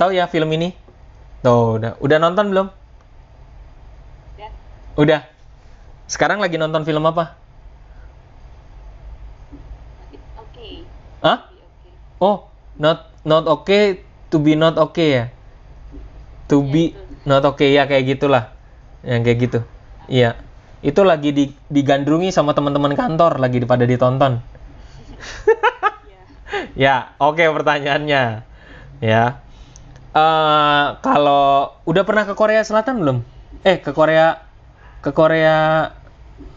[0.00, 0.72] tahu ya film ini?
[1.44, 2.66] Tuh, udah udah nonton belum?
[4.40, 4.48] Ya.
[4.96, 5.20] Udah.
[6.08, 7.36] Sekarang lagi nonton film apa?
[10.40, 10.88] Oke.
[11.20, 11.52] Hah?
[12.16, 12.48] Oh,
[12.80, 14.00] not not okay
[14.32, 15.24] to be not okay ya.
[16.48, 17.00] To Iya, be itu.
[17.28, 18.52] not okay ya kayak gitulah.
[19.04, 19.60] Yang kayak gitu.
[20.08, 20.30] Iya.
[20.84, 24.40] Itu lagi di, digandrungi sama teman-teman kantor lagi pada ditonton.
[26.74, 28.44] Ya, oke pertanyaannya.
[29.02, 29.24] Ya.
[30.14, 33.18] Eh kalau udah pernah ke Korea Selatan belum?
[33.66, 34.38] Eh, ke Korea
[35.04, 35.90] ke Korea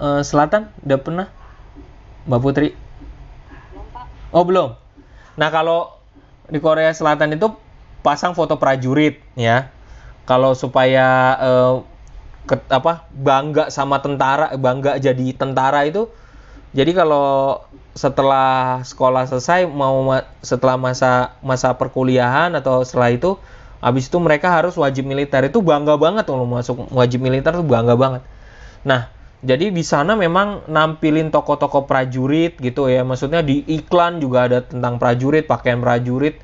[0.01, 1.27] eh, Selatan udah pernah?
[2.27, 2.69] Mbak Putri?
[4.31, 4.75] Oh belum.
[5.39, 5.93] Nah kalau
[6.51, 7.51] di Korea Selatan itu
[8.03, 9.71] pasang foto prajurit ya.
[10.27, 11.73] Kalau supaya eh,
[12.47, 16.09] ke- apa bangga sama tentara, bangga jadi tentara itu.
[16.77, 17.57] Jadi kalau
[17.97, 23.31] setelah sekolah selesai mau ma- setelah masa masa perkuliahan atau setelah itu
[23.81, 27.97] habis itu mereka harus wajib militer itu bangga banget kalau masuk wajib militer tuh bangga
[27.97, 28.21] banget.
[28.85, 29.09] Nah,
[29.41, 33.01] jadi di sana memang nampilin tokoh-tokoh prajurit gitu ya.
[33.05, 36.41] Maksudnya di iklan juga ada tentang prajurit, pakaian prajurit.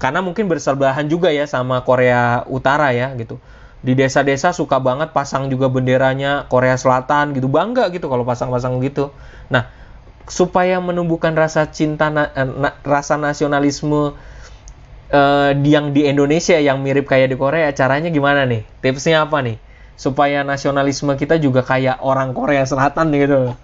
[0.00, 3.36] Karena mungkin bersebelahan juga ya sama Korea Utara ya gitu.
[3.84, 7.46] Di desa-desa suka banget pasang juga benderanya Korea Selatan gitu.
[7.52, 9.12] Bangga gitu kalau pasang-pasang gitu.
[9.52, 9.68] Nah,
[10.24, 14.16] supaya menumbuhkan rasa cinta na- eh, na- rasa nasionalisme
[15.12, 18.64] eh, yang di Indonesia yang mirip kayak di Korea, caranya gimana nih?
[18.82, 19.56] Tipsnya apa nih?
[19.94, 23.54] Supaya nasionalisme kita juga kayak orang Korea Selatan gitu.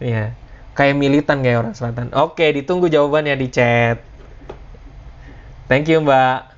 [0.00, 0.32] Iya.
[0.74, 2.06] Kayak militan kayak orang Selatan.
[2.16, 3.98] Oke, ditunggu jawabannya di chat.
[5.68, 6.53] Thank you, Mbak.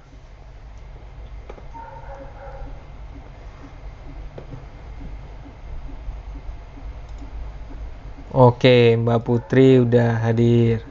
[8.37, 10.84] Oke, Mbak Putri udah hadir.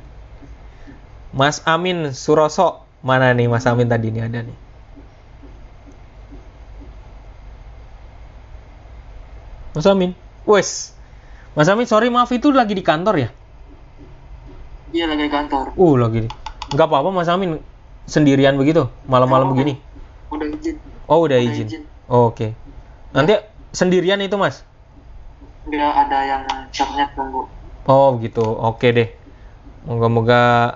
[1.30, 2.82] Mas Amin Suroso.
[3.06, 4.58] Mana nih Mas Amin tadi nih ada nih.
[9.78, 10.18] Mas Amin.
[10.50, 10.98] Wes.
[11.54, 13.30] Mas Amin, sorry maaf itu lagi di kantor ya?
[14.90, 15.78] Iya lagi di kantor.
[15.78, 16.30] Uh, lagi di.
[16.74, 17.62] Nggak apa-apa Mas Amin.
[18.10, 19.78] sendirian begitu malam-malam begini?
[20.34, 20.82] Udah izin.
[21.06, 21.68] Oh udah Udah izin.
[21.70, 21.84] izin.
[22.10, 22.58] Oh, Oke.
[23.14, 23.38] Nanti
[23.70, 24.66] sendirian itu mas?
[25.70, 26.42] Nggak ada yang
[26.76, 27.48] capnya tunggu.
[27.88, 28.44] Oh gitu.
[28.44, 29.10] Oke deh.
[29.88, 30.76] Moga-moga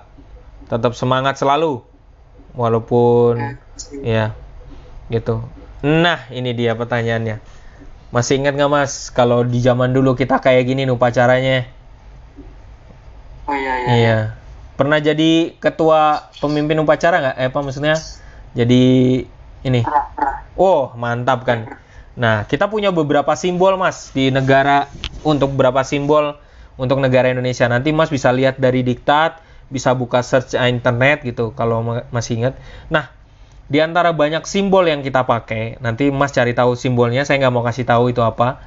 [0.71, 1.83] tetap semangat selalu.
[2.55, 3.59] Walaupun
[4.01, 4.31] ya
[5.11, 5.43] gitu.
[5.83, 7.43] Nah ini dia pertanyaannya.
[8.09, 11.67] Masih ingat nggak mas kalau di zaman dulu kita kayak gini nih upacaranya?
[13.45, 13.89] Oh iya iya.
[13.93, 14.17] Iya.
[14.79, 17.35] Pernah jadi ketua pemimpin upacara nggak?
[17.37, 17.95] Eh apa maksudnya?
[18.55, 18.83] Jadi
[19.67, 19.81] ini.
[19.83, 20.35] Pernah, pernah.
[20.57, 21.67] Oh, mantap kan.
[22.19, 24.91] Nah, kita punya beberapa simbol, Mas, di negara
[25.23, 26.35] untuk beberapa simbol
[26.75, 27.71] untuk negara Indonesia.
[27.71, 29.39] Nanti Mas bisa lihat dari diktat,
[29.71, 32.53] bisa buka search internet gitu kalau ma- masih ingat.
[32.91, 33.07] Nah,
[33.71, 37.63] di antara banyak simbol yang kita pakai, nanti Mas cari tahu simbolnya, saya nggak mau
[37.63, 38.59] kasih tahu itu apa.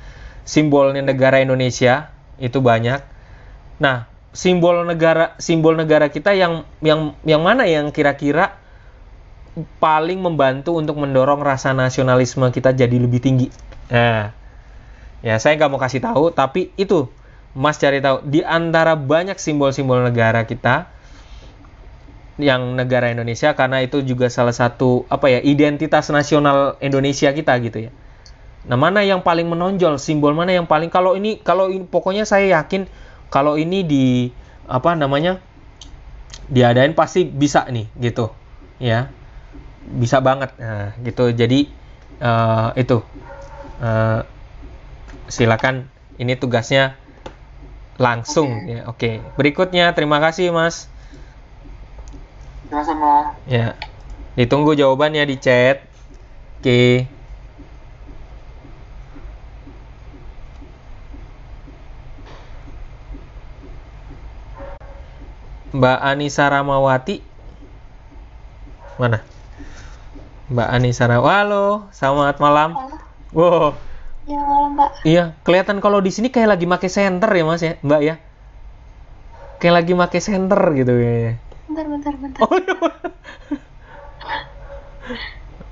[0.49, 2.09] Simbolnya negara Indonesia
[2.41, 3.05] itu banyak.
[3.83, 8.62] Nah, simbol negara simbol negara kita yang yang yang mana yang kira-kira
[9.81, 13.49] paling membantu untuk mendorong rasa nasionalisme kita jadi lebih tinggi.
[13.93, 14.33] Nah,
[15.21, 17.09] ya saya nggak mau kasih tahu, tapi itu
[17.53, 20.89] Mas cari tahu di antara banyak simbol-simbol negara kita
[22.41, 27.89] yang negara Indonesia karena itu juga salah satu apa ya identitas nasional Indonesia kita gitu
[27.89, 27.93] ya.
[28.65, 32.57] Nah mana yang paling menonjol simbol mana yang paling kalau ini kalau ini pokoknya saya
[32.57, 32.89] yakin
[33.29, 34.33] kalau ini di
[34.65, 35.45] apa namanya
[36.49, 38.33] diadain pasti bisa nih gitu
[38.81, 39.13] ya
[39.87, 40.55] bisa banget.
[40.59, 41.31] Nah, gitu.
[41.35, 41.67] Jadi
[42.23, 42.99] eh, itu.
[43.83, 44.21] Eh,
[45.33, 45.89] silakan.
[46.21, 46.95] Ini tugasnya
[47.97, 48.69] langsung.
[48.69, 49.21] Ya oke.
[49.35, 50.87] Berikutnya terima kasih mas.
[52.69, 53.37] Sama-sama.
[53.45, 53.77] ya.
[54.33, 55.85] Ditunggu jawabannya di chat.
[56.61, 57.05] Oke.
[65.73, 67.25] Mbak Anissa Ramawati.
[69.01, 69.32] Mana
[70.53, 72.97] Mbak Anissa Ramawati halo selamat malam Halo.
[73.33, 73.73] wow
[74.23, 75.03] Ya malam Pak.
[75.03, 78.15] Iya, kelihatan kalau di sini kayak lagi make center ya Mas ya, Mbak ya.
[79.59, 81.35] Kayak lagi make center gitu ya.
[81.67, 82.41] Bentar bentar bentar.
[82.47, 82.55] Oh.
[82.55, 82.75] iya.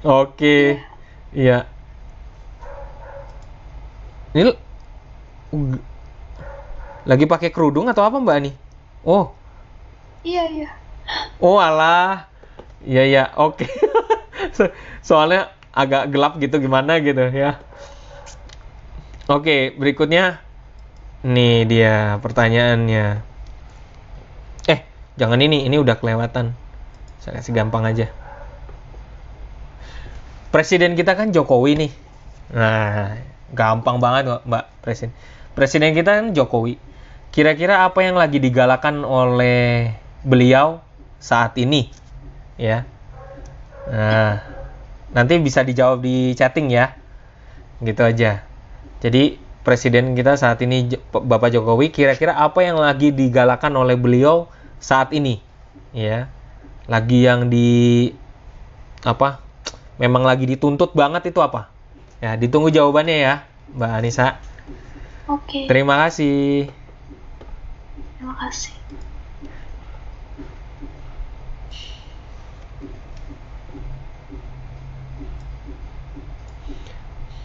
[0.03, 0.83] Oke.
[1.31, 1.59] Iya.
[4.35, 4.51] Ini
[7.07, 8.55] lagi pakai kerudung atau apa Mbak nih?
[9.07, 9.31] Oh.
[10.27, 10.71] Iya iya.
[11.39, 12.27] Oh alah.
[12.83, 13.63] Iya ya, oke.
[14.57, 14.73] So-
[15.09, 17.61] Soalnya agak gelap gitu gimana gitu ya.
[19.31, 20.43] Oke, berikutnya
[21.23, 23.23] nih dia pertanyaannya.
[24.67, 24.81] Eh,
[25.21, 26.57] jangan ini, ini udah kelewatan.
[27.23, 28.11] Saya kasih gampang aja.
[30.51, 31.93] Presiden kita kan Jokowi nih.
[32.51, 33.15] Nah,
[33.55, 35.15] gampang banget kok, Mbak Presiden.
[35.55, 36.75] Presiden kita kan Jokowi.
[37.31, 39.95] Kira-kira apa yang lagi digalakan oleh
[40.27, 40.83] beliau
[41.23, 41.87] saat ini?
[42.59, 42.83] Ya.
[43.89, 44.45] Nah,
[45.17, 46.93] nanti bisa dijawab di chatting ya.
[47.81, 48.45] Gitu aja.
[49.01, 55.17] Jadi presiden kita saat ini Bapak Jokowi kira-kira apa yang lagi digalakan oleh beliau saat
[55.17, 55.41] ini?
[55.97, 56.29] Ya.
[56.91, 58.11] Lagi yang di
[59.07, 59.41] apa?
[60.01, 61.69] Memang lagi dituntut banget itu apa?
[62.21, 63.35] Ya, ditunggu jawabannya ya,
[63.73, 64.37] Mbak Anissa.
[65.29, 65.69] Oke.
[65.69, 66.69] Terima kasih.
[68.19, 68.75] Terima kasih.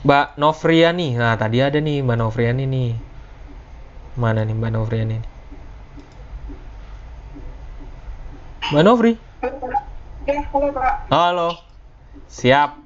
[0.05, 1.17] Mbak Novriani.
[1.17, 2.93] Nah, tadi ada nih Mbak Novriani nih.
[4.21, 5.17] Mana nih Mbak Novriani?
[8.69, 9.17] Mbak Novri.
[10.53, 10.69] Halo.
[11.09, 11.49] Halo.
[12.29, 12.77] Siap.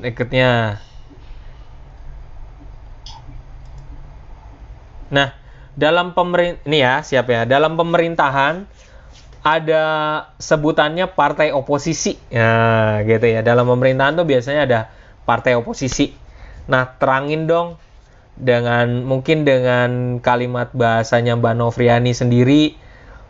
[0.00, 0.80] Berikutnya.
[5.12, 5.36] Nah,
[5.76, 7.44] dalam pemerin ini ya, siap ya.
[7.44, 8.64] Dalam pemerintahan
[9.44, 9.84] ada
[10.40, 12.16] sebutannya partai oposisi.
[12.32, 13.44] Ya, gitu ya.
[13.44, 14.80] Dalam pemerintahan tuh biasanya ada
[15.28, 16.23] partai oposisi.
[16.70, 17.80] Nah, terangin dong.
[18.34, 22.74] Dengan mungkin dengan kalimat bahasanya Mbak Novriani sendiri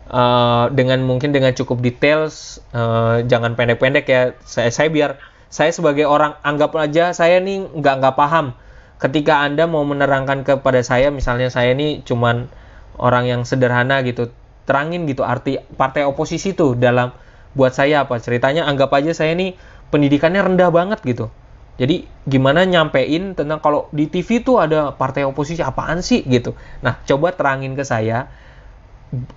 [0.09, 4.33] eh, dengan mungkin dengan cukup details eh, jangan pendek-pendek ya.
[4.41, 5.21] Saya saya biar
[5.53, 8.57] saya sebagai orang anggap aja saya nih nggak nggak paham.
[8.97, 12.49] Ketika anda mau menerangkan kepada saya misalnya saya ini cuman
[12.97, 14.31] orang yang sederhana gitu
[14.65, 17.13] terangin gitu arti partai oposisi tuh dalam
[17.53, 19.55] buat saya apa ceritanya anggap aja saya ini
[19.93, 21.29] pendidikannya rendah banget gitu
[21.75, 26.55] jadi gimana nyampein tentang kalau di TV tuh ada partai oposisi apaan sih gitu.
[26.79, 28.31] Nah, coba terangin ke saya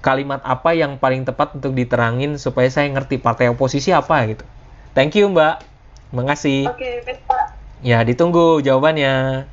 [0.02, 4.46] kalimat apa yang paling tepat untuk diterangin supaya saya ngerti partai oposisi apa gitu.
[4.94, 5.66] Thank you, Mbak.
[6.14, 6.70] Makasih.
[6.70, 7.58] Oke, Pak.
[7.82, 9.46] Ya, ditunggu jawabannya.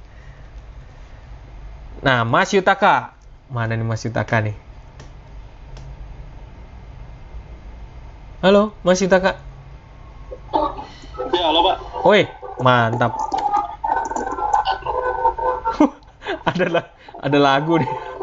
[2.05, 3.17] Nah, Mas Yutaka.
[3.49, 4.55] Mana nih Mas Yutaka nih?
[8.45, 9.41] Halo, Mas Yutaka.
[12.05, 12.29] Woi,
[12.61, 13.15] mantap.
[16.49, 18.14] ada ada lagu nih.